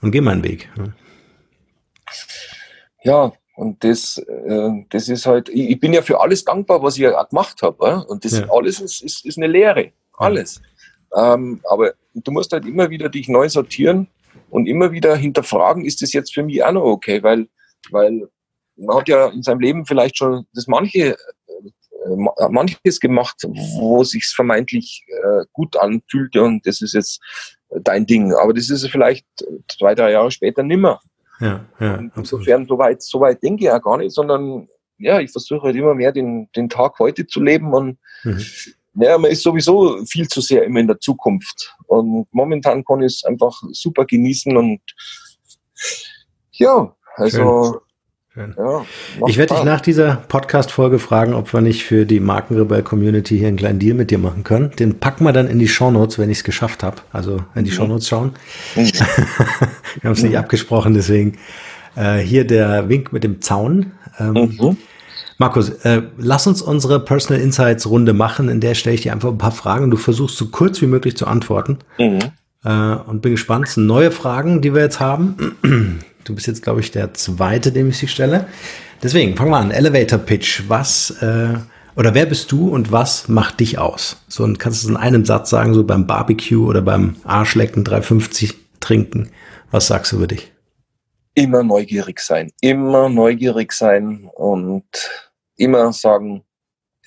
[0.01, 0.69] und gehe meinen Weg.
[0.77, 0.83] Ja.
[3.03, 6.95] Ja, und das, äh, das ist halt, ich, ich, bin ja für alles dankbar, was
[6.95, 7.85] ich ja gemacht habe.
[7.87, 8.11] Äh?
[8.11, 8.49] Und das ja.
[8.49, 9.91] alles ist, ist, ist eine Lehre.
[10.13, 10.61] Alles.
[11.11, 11.33] Ja.
[11.33, 14.07] Ähm, aber du musst halt immer wieder dich neu sortieren
[14.49, 17.21] und immer wieder hinterfragen, ist das jetzt für mich auch noch okay?
[17.23, 17.47] Weil,
[17.91, 18.29] weil
[18.75, 21.17] man hat ja in seinem Leben vielleicht schon das manche,
[22.05, 27.19] äh, manches gemacht, wo sich vermeintlich äh, gut anfühlte und das ist jetzt
[27.69, 28.33] dein Ding.
[28.33, 29.25] Aber das ist vielleicht
[29.67, 31.01] zwei, drei Jahre später nimmer.
[31.39, 34.67] Ja, ja, Insofern, so weit, so weit denke ich ja gar nicht, sondern
[34.97, 38.43] ja, ich versuche halt immer mehr den, den Tag heute zu leben und mhm.
[38.95, 41.75] ja, man ist sowieso viel zu sehr immer in der Zukunft.
[41.87, 44.81] Und momentan kann ich es einfach super genießen und
[46.51, 47.81] ja, also Schön.
[48.57, 48.85] Ja,
[49.27, 53.57] ich werde dich nach dieser Podcast-Folge fragen, ob wir nicht für die Markenrebell-Community hier einen
[53.57, 54.71] kleinen Deal mit dir machen können.
[54.79, 56.97] Den packen wir dann in die Shownotes, wenn ich es geschafft habe.
[57.11, 57.75] Also in die mhm.
[57.75, 58.31] Shownotes schauen.
[58.75, 58.81] Mhm.
[58.91, 60.37] wir haben es nicht mhm.
[60.37, 61.37] abgesprochen, deswegen
[61.95, 63.91] äh, hier der Wink mit dem Zaun.
[64.19, 64.77] Ähm, mhm.
[65.37, 69.29] Markus, äh, lass uns unsere Personal Insights Runde machen, in der stelle ich dir einfach
[69.29, 71.79] ein paar Fragen und du versuchst so kurz wie möglich zu antworten.
[71.97, 72.19] Mhm.
[72.63, 73.67] Äh, und bin gespannt.
[73.67, 75.99] Es sind neue Fragen, die wir jetzt haben.
[76.29, 78.45] Du bist jetzt, glaube ich, der zweite, dem ich sie stelle.
[79.01, 79.71] Deswegen, fangen wir an.
[79.71, 80.61] Elevator Pitch.
[80.67, 81.55] Was äh,
[81.95, 84.17] oder wer bist du und was macht dich aus?
[84.27, 87.83] So, und kannst du es in einem Satz sagen, so beim Barbecue oder beim Arschlecken
[87.83, 89.31] 350 trinken?
[89.71, 90.51] Was sagst du über dich?
[91.33, 92.51] Immer neugierig sein.
[92.61, 94.85] Immer neugierig sein und
[95.57, 96.43] immer sagen,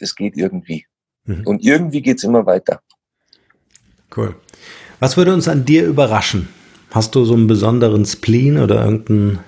[0.00, 0.84] es geht irgendwie.
[1.26, 1.46] Mhm.
[1.46, 2.80] Und irgendwie geht es immer weiter.
[4.16, 4.34] Cool.
[4.98, 6.48] Was würde uns an dir überraschen?
[6.92, 9.40] Hast du so einen besonderen Spleen oder irgendeine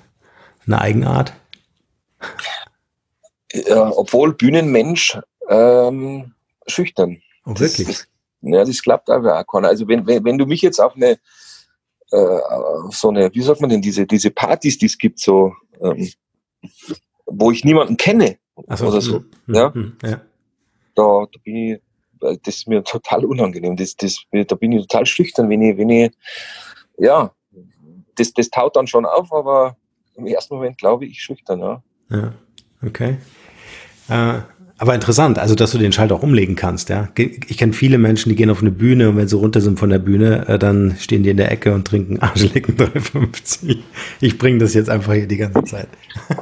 [0.70, 1.34] Eigenart?
[3.53, 5.18] Ja, obwohl Bühnenmensch
[5.49, 6.32] ähm,
[6.66, 7.20] schüchtern.
[7.45, 7.86] Oh, wirklich?
[7.86, 8.09] Das,
[8.40, 9.68] ja, das klappt aber auch keiner.
[9.68, 11.18] Also wenn, wenn, wenn du mich jetzt auf eine
[12.11, 12.38] äh,
[12.90, 16.11] so eine, wie sagt man denn, diese, diese Partys, die es gibt, so ähm,
[17.26, 18.38] wo ich niemanden kenne
[18.74, 20.20] so, oder so, mh, ja, mh, ja.
[20.95, 21.80] Da, da bin ich,
[22.20, 23.76] das ist mir total unangenehm.
[23.76, 26.11] Das, das, da bin ich total schüchtern, wenn ich, wenn ich
[26.99, 27.32] ja,
[28.16, 29.76] das, das taut dann schon auf, aber
[30.16, 31.82] im ersten Moment glaube ich schüchtern, ja.
[32.11, 32.32] Ja,
[32.84, 33.18] okay.
[34.09, 34.40] Äh,
[34.76, 37.09] aber interessant, also dass du den Schalter auch umlegen kannst, ja.
[37.16, 39.90] Ich kenne viele Menschen, die gehen auf eine Bühne und wenn sie runter sind von
[39.90, 43.82] der Bühne, äh, dann stehen die in der Ecke und trinken Arschlecken 350.
[44.20, 45.88] Ich bringe das jetzt einfach hier die ganze Zeit.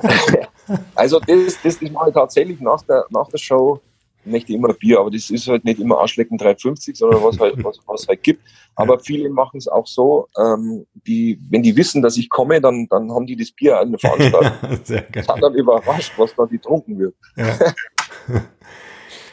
[0.95, 3.81] also das, das, das mache ich tatsächlich nach der, nach der Show
[4.25, 7.79] möchte immer Bier, aber das ist halt nicht immer Arschlecken 350, sondern was halt, was,
[7.87, 8.43] was halt gibt.
[8.75, 12.87] Aber viele machen es auch so, ähm, die, wenn die wissen, dass ich komme, dann,
[12.89, 14.81] dann haben die das Bier an der Veranstaltung.
[14.85, 15.25] Sehr geil.
[15.25, 17.15] Sind dann überrascht, was da getrunken wird.
[17.37, 17.59] Ja.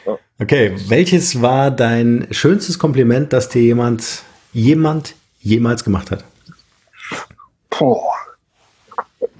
[0.06, 0.18] ja.
[0.40, 4.22] Okay, welches war dein schönstes Kompliment, das dir jemand,
[4.52, 6.24] jemand jemals gemacht hat?
[7.70, 8.12] Boah.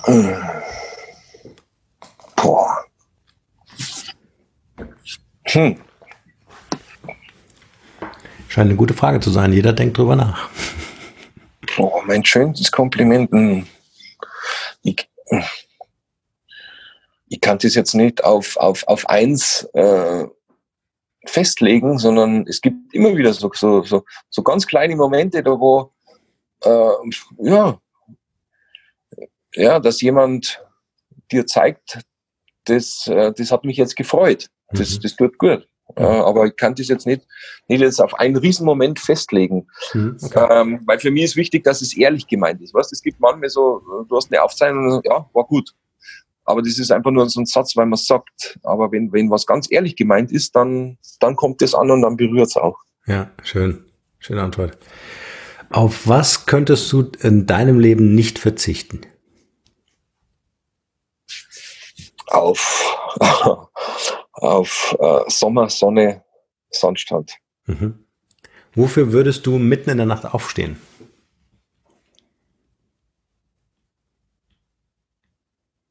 [0.05, 0.35] Hm.
[2.37, 2.85] Boah.
[5.53, 5.77] Hm.
[8.49, 9.53] Scheint eine gute Frage zu sein.
[9.53, 10.49] Jeder denkt drüber nach.
[11.79, 13.31] Oh, mein schönstes Kompliment.
[13.33, 13.67] Hm.
[14.83, 15.09] Ich,
[17.29, 20.25] ich kann das jetzt nicht auf, auf, auf eins äh,
[21.27, 25.93] festlegen, sondern es gibt immer wieder so, so, so, so ganz kleine Momente, da wo,
[26.63, 26.91] äh,
[27.39, 27.81] ja,
[29.55, 30.65] ja, dass jemand
[31.31, 32.01] dir zeigt,
[32.65, 34.49] das, äh, das hat mich jetzt gefreut.
[34.73, 35.01] Das, mhm.
[35.03, 35.67] das tut gut.
[35.97, 37.27] Äh, aber ich kann das jetzt nicht,
[37.69, 39.67] nicht jetzt auf einen Riesenmoment festlegen.
[39.93, 42.75] Mhm, ähm, weil für mich ist wichtig, dass es ehrlich gemeint ist.
[42.75, 42.93] Weißt?
[42.93, 45.75] Es gibt manchmal so, du hast eine Aufzeichnung und ja, war gut.
[46.45, 48.59] Aber das ist einfach nur so ein Satz, weil man es sagt.
[48.63, 52.17] Aber wenn, wenn was ganz ehrlich gemeint ist, dann, dann kommt das an und dann
[52.17, 52.79] berührt es auch.
[53.07, 53.85] Ja, schön.
[54.19, 54.77] Schöne Antwort.
[55.71, 59.03] Auf was könntest du in deinem Leben nicht verzichten?
[62.27, 62.97] Auf,
[64.41, 66.23] auf äh, Sommer, Sonne,
[66.71, 67.37] Sandstrand.
[67.67, 68.05] Mhm.
[68.75, 70.79] Wofür würdest du mitten in der Nacht aufstehen?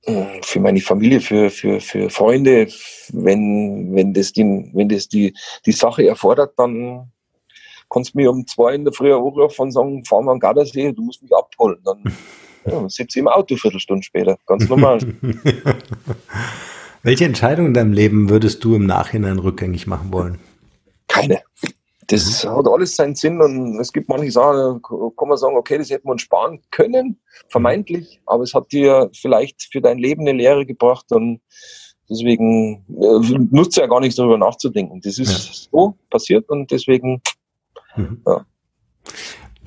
[0.05, 2.67] Hm, für meine Familie, für, für, für Freunde,
[3.09, 5.33] wenn, wenn das, die, wenn das die,
[5.65, 7.11] die Sache erfordert, dann
[7.89, 10.93] kannst du mir um zwei in der Früh anrufen und sagen, fahren wir an Gardasee,
[10.93, 11.79] du musst mich abholen.
[11.83, 12.03] Dann
[12.65, 14.99] ja, sitze ich im Auto eine Viertelstunde später, ganz normal.
[17.03, 20.39] Welche Entscheidung in deinem Leben würdest du im Nachhinein rückgängig machen wollen?
[21.07, 21.41] Keine
[22.09, 22.49] das mhm.
[22.49, 26.07] hat alles seinen Sinn und es gibt manche Sachen, kann man sagen, okay, das hätte
[26.07, 27.17] man sparen können,
[27.49, 31.39] vermeintlich, aber es hat dir vielleicht für dein Leben eine Lehre gebracht und
[32.09, 35.01] deswegen äh, nutzt ja gar nichts darüber nachzudenken.
[35.01, 35.69] Das ist ja.
[35.71, 37.21] so passiert und deswegen,
[37.95, 38.21] mhm.
[38.25, 38.45] ja.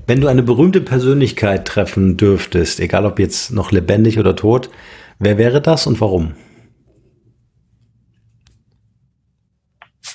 [0.09, 4.69] Wenn du eine berühmte Persönlichkeit treffen dürftest, egal ob jetzt noch lebendig oder tot,
[5.21, 6.35] wer wäre das und warum?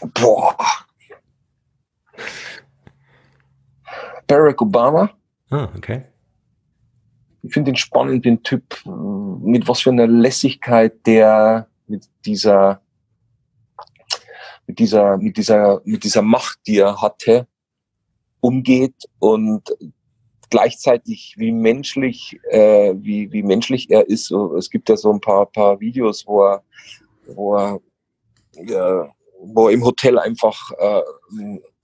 [0.01, 0.55] Boah,
[4.27, 5.09] Barack Obama.
[5.49, 6.03] Ah, okay.
[7.43, 12.81] Ich finde ihn spannend, den Typ, mit was für einer Lässigkeit der mit dieser,
[14.65, 17.47] mit dieser, mit dieser, mit dieser Macht, die er hatte,
[18.41, 19.63] umgeht und
[20.49, 24.31] gleichzeitig wie menschlich, äh, wie, wie menschlich er ist.
[24.31, 26.63] Es gibt ja so ein paar, paar Videos, wo er,
[27.27, 27.79] wo er,
[28.55, 31.01] ja, wo im Hotel einfach äh,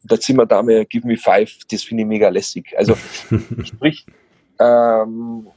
[0.04, 2.74] der Zimmerdame Give Me Five, das finde ich mega lässig.
[2.78, 2.96] Also
[3.64, 4.06] sprich,
[4.60, 5.48] ähm,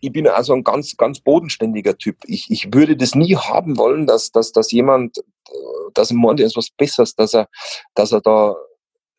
[0.00, 2.18] ich bin also ein ganz, ganz bodenständiger Typ.
[2.26, 5.22] Ich, ich würde das nie haben wollen, dass, dass, dass jemand,
[5.94, 7.48] dass ein Mann ist was Besseres, dass er,
[7.94, 8.54] dass er da,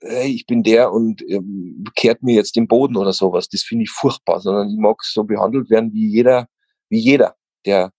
[0.01, 3.49] hey, ich bin der und ähm, kehrt mir jetzt den Boden oder sowas.
[3.49, 6.47] Das finde ich furchtbar, sondern ich mag so behandelt werden wie jeder,
[6.89, 7.35] wie jeder,
[7.65, 7.91] der,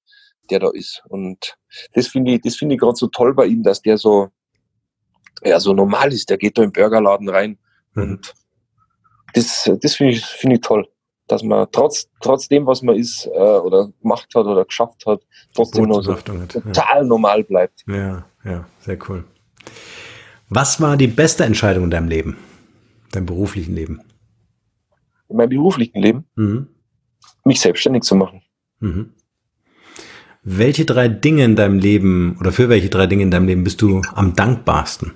[0.51, 1.03] der da ist.
[1.09, 1.57] Und
[1.95, 4.29] das finde ich, das finde ich gerade so toll bei ihm, dass der so,
[5.43, 6.31] ja, so normal ist.
[6.31, 7.59] Der geht da im Burgerladen rein.
[7.95, 8.03] Mhm.
[8.03, 8.35] Und
[9.35, 10.89] das, das finde ich, finde ich toll.
[11.27, 15.21] Dass man trotz, trotz dem, was man ist, äh, oder gemacht hat oder geschafft hat,
[15.55, 17.05] trotzdem noch so total ja.
[17.05, 17.85] normal bleibt.
[17.87, 19.25] Ja, ja, sehr cool.
[20.49, 22.39] Was war die beste Entscheidung in deinem Leben?
[23.13, 24.01] Deinem beruflichen Leben?
[25.29, 26.25] In meinem beruflichen Leben?
[26.37, 26.69] Mhm.
[27.45, 28.43] Mich selbstständig zu machen.
[28.81, 29.13] Mhm.
[30.51, 33.83] Welche drei Dinge in deinem Leben oder für welche drei Dinge in deinem Leben bist
[33.83, 35.13] du am dankbarsten?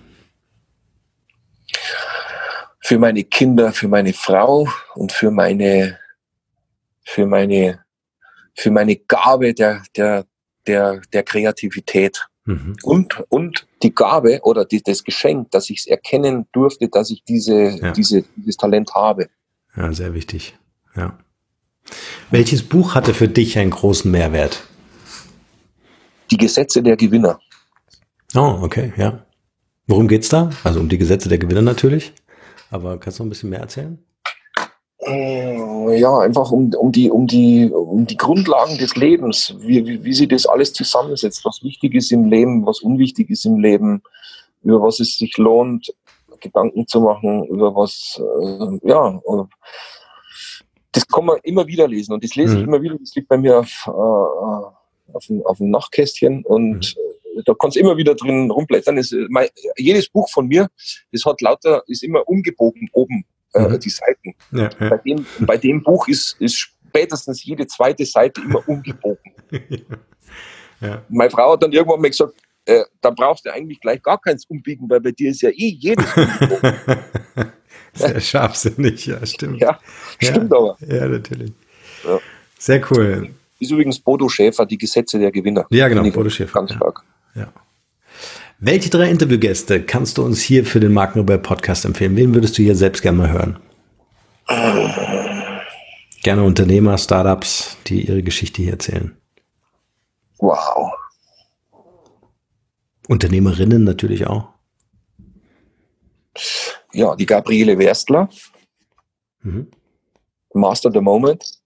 [2.82, 5.98] für meine Kinder, für meine Frau und für meine,
[7.04, 7.78] für meine,
[8.54, 10.26] für meine Gabe der, der,
[10.66, 12.26] der, der Kreativität.
[12.44, 12.76] Mhm.
[12.82, 17.22] Und, und die Gabe oder die, das Geschenk, dass ich es erkennen durfte, dass ich
[17.24, 17.92] diese, ja.
[17.92, 19.30] diese, dieses Talent habe.
[19.76, 20.58] Ja, sehr wichtig.
[20.96, 21.16] Ja.
[22.30, 24.64] Welches Buch hatte für dich einen großen Mehrwert?
[26.32, 27.38] Die Gesetze der Gewinner.
[28.34, 29.22] Oh, okay, ja.
[29.86, 30.48] Worum geht's da?
[30.64, 32.14] Also um die Gesetze der Gewinner natürlich.
[32.70, 34.02] Aber kannst du noch ein bisschen mehr erzählen?
[35.00, 40.02] Äh, ja, einfach um, um, die, um, die, um die Grundlagen des Lebens, wie, wie,
[40.04, 44.02] wie sie das alles zusammensetzt, was wichtig ist im Leben, was unwichtig ist im Leben,
[44.62, 45.92] über was es sich lohnt,
[46.40, 49.20] Gedanken zu machen, über was, äh, ja,
[50.92, 52.58] das kann man immer wieder lesen und das lese mhm.
[52.58, 54.81] ich immer wieder, das liegt bei mir auf, äh,
[55.12, 57.12] auf, dem, auf dem Nachtkästchen und mhm
[57.44, 58.96] da kannst du immer wieder drin rumblättern.
[58.96, 60.68] Das, mein, jedes Buch von mir,
[61.12, 63.24] das hat lauter, ist immer umgebogen oben,
[63.54, 63.80] äh, mhm.
[63.80, 64.34] die Seiten.
[64.52, 64.88] Ja, ja.
[64.88, 69.32] Bei, dem, bei dem Buch ist, ist spätestens jede zweite Seite immer umgebogen.
[70.80, 71.02] ja.
[71.08, 72.34] Meine Frau hat dann irgendwann mal gesagt,
[72.64, 75.76] äh, da brauchst du eigentlich gleich gar keins umbiegen, weil bei dir ist ja eh
[75.78, 76.74] jedes umgebogen.
[77.94, 79.60] Sehr scharfsinnig, ja, stimmt.
[79.60, 79.78] Ja,
[80.18, 80.76] stimmt aber.
[80.80, 81.52] Ja, natürlich.
[82.58, 83.34] Sehr cool.
[83.62, 85.66] Ist übrigens Bodo Schäfer, die Gesetze der Gewinner.
[85.70, 86.52] Ja, genau, Bodo Schäfer.
[86.52, 87.04] Ganz stark.
[87.36, 87.52] Ja.
[88.58, 92.16] Welche drei Interviewgäste kannst du uns hier für den Markenrebell Podcast empfehlen?
[92.16, 93.60] Wen würdest du hier selbst gerne mal hören?
[96.24, 99.16] Gerne Unternehmer, Startups, die ihre Geschichte hier erzählen.
[100.38, 100.90] Wow.
[103.06, 104.48] Unternehmerinnen natürlich auch.
[106.92, 108.28] Ja, die Gabriele Werstler.
[109.42, 109.70] Mhm.
[110.52, 111.61] Master the Moment.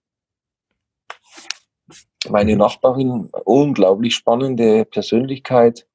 [2.31, 2.57] Meine.
[2.57, 5.87] Nachbarin, unglaublich spannende Persönlichkeit,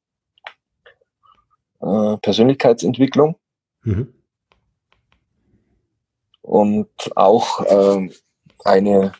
[1.82, 3.36] äh, Persönlichkeitsentwicklung.
[3.84, 4.14] Mhm.
[6.42, 8.10] Und auch äh,
[8.64, 9.14] eine,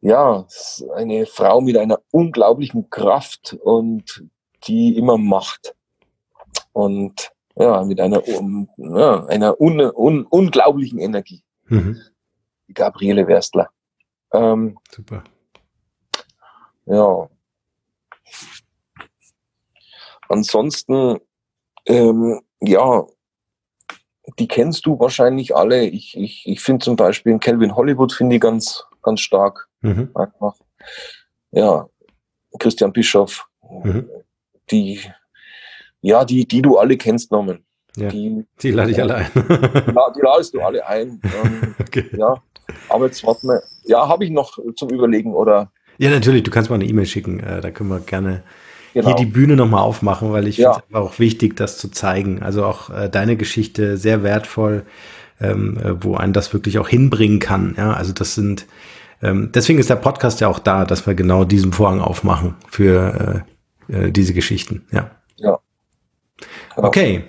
[0.00, 0.46] ja,
[0.94, 4.24] eine Frau mit einer unglaublichen Kraft und
[4.64, 5.74] die immer macht.
[6.72, 11.42] Und ja, mit einer, um, ja, einer un, un, unglaublichen Energie.
[11.66, 12.00] Mhm.
[12.72, 13.70] Gabriele Werstler.
[14.32, 15.22] Ähm, Super.
[16.86, 17.28] Ja.
[20.28, 21.18] Ansonsten,
[21.86, 23.04] ähm, ja,
[24.38, 25.86] die kennst du wahrscheinlich alle.
[25.86, 29.68] Ich, ich, ich finde zum Beispiel Calvin Hollywood finde ich ganz, ganz stark.
[29.80, 30.10] Mhm.
[31.50, 31.88] Ja,
[32.58, 33.46] Christian Bischoff,
[33.84, 34.08] mhm.
[34.70, 35.00] die,
[36.00, 37.64] ja, die, die du alle kennst, Norman.
[37.96, 39.30] Ja, die, die lade ich alle ein.
[39.34, 41.20] die ladest du alle ein.
[41.44, 42.08] Ähm, okay.
[42.16, 42.42] Ja,
[42.88, 43.62] aber jetzt warten wir.
[43.84, 45.70] Ja, habe ich noch zum Überlegen oder?
[46.02, 46.42] Ja, natürlich.
[46.42, 47.38] Du kannst mal eine E-Mail schicken.
[47.38, 48.42] Äh, da können wir gerne
[48.92, 49.06] genau.
[49.06, 50.72] hier die Bühne nochmal aufmachen, weil ich ja.
[50.72, 52.42] finde es einfach auch wichtig, das zu zeigen.
[52.42, 54.82] Also auch äh, deine Geschichte sehr wertvoll,
[55.40, 57.76] ähm, äh, wo einen das wirklich auch hinbringen kann.
[57.78, 58.66] Ja, also das sind,
[59.22, 63.44] ähm, deswegen ist der Podcast ja auch da, dass wir genau diesen Vorhang aufmachen für
[63.88, 64.84] äh, äh, diese Geschichten.
[64.90, 65.08] Ja.
[65.36, 65.60] Ja.
[66.74, 66.88] Genau.
[66.88, 67.22] Okay.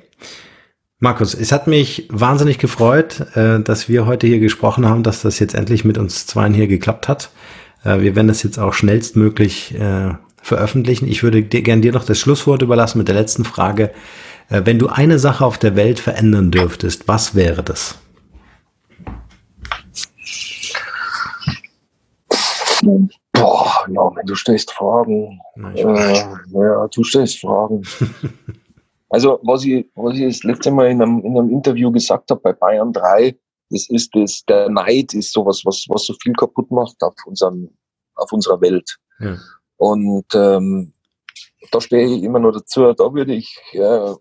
[0.98, 5.38] Markus, es hat mich wahnsinnig gefreut, äh, dass wir heute hier gesprochen haben, dass das
[5.38, 7.30] jetzt endlich mit uns zweien hier geklappt hat.
[7.84, 11.08] Äh, wir werden das jetzt auch schnellstmöglich äh, veröffentlichen.
[11.08, 13.92] Ich würde dir, gern dir noch das Schlusswort überlassen mit der letzten Frage.
[14.50, 17.98] Äh, wenn du eine Sache auf der Welt verändern dürftest, was wäre das?
[23.32, 25.40] Boah, Norman, du stellst Fragen.
[25.56, 27.82] Nein, äh, ja, du stellst Fragen.
[29.10, 32.42] also, was ich, was ich das letzte Mal in einem, in einem Interview gesagt habe
[32.42, 33.36] bei Bayern 3,
[33.74, 37.70] das ist das, der Neid ist sowas, was, was so viel kaputt macht auf unserem,
[38.16, 38.98] auf unserer Welt.
[39.20, 39.38] Ja.
[39.78, 40.94] Und ähm,
[41.72, 44.14] da stehe ich immer nur dazu, da würde ich äh,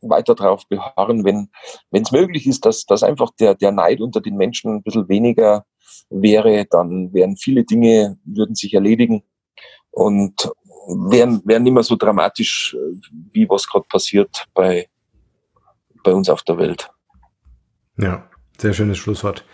[0.00, 1.48] weiter drauf beharren, wenn
[1.90, 5.08] wenn es möglich ist, dass, dass einfach der, der Neid unter den Menschen ein bisschen
[5.08, 5.64] weniger
[6.10, 9.22] wäre, dann wären viele Dinge, würden sich erledigen
[9.90, 10.50] und
[10.88, 12.76] wären, wären nicht mehr so dramatisch,
[13.32, 14.88] wie was gerade passiert bei,
[16.02, 16.90] bei uns auf der Welt.
[17.96, 18.28] Ja,
[18.58, 19.44] sehr schönes Schlusswort.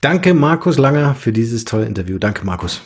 [0.00, 2.18] Danke, Markus Langer, für dieses tolle Interview.
[2.18, 2.80] Danke, Markus.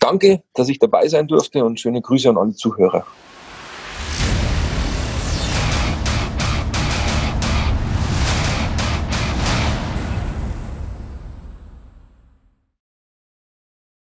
[0.00, 3.06] Danke, dass ich dabei sein durfte und schöne Grüße an alle Zuhörer.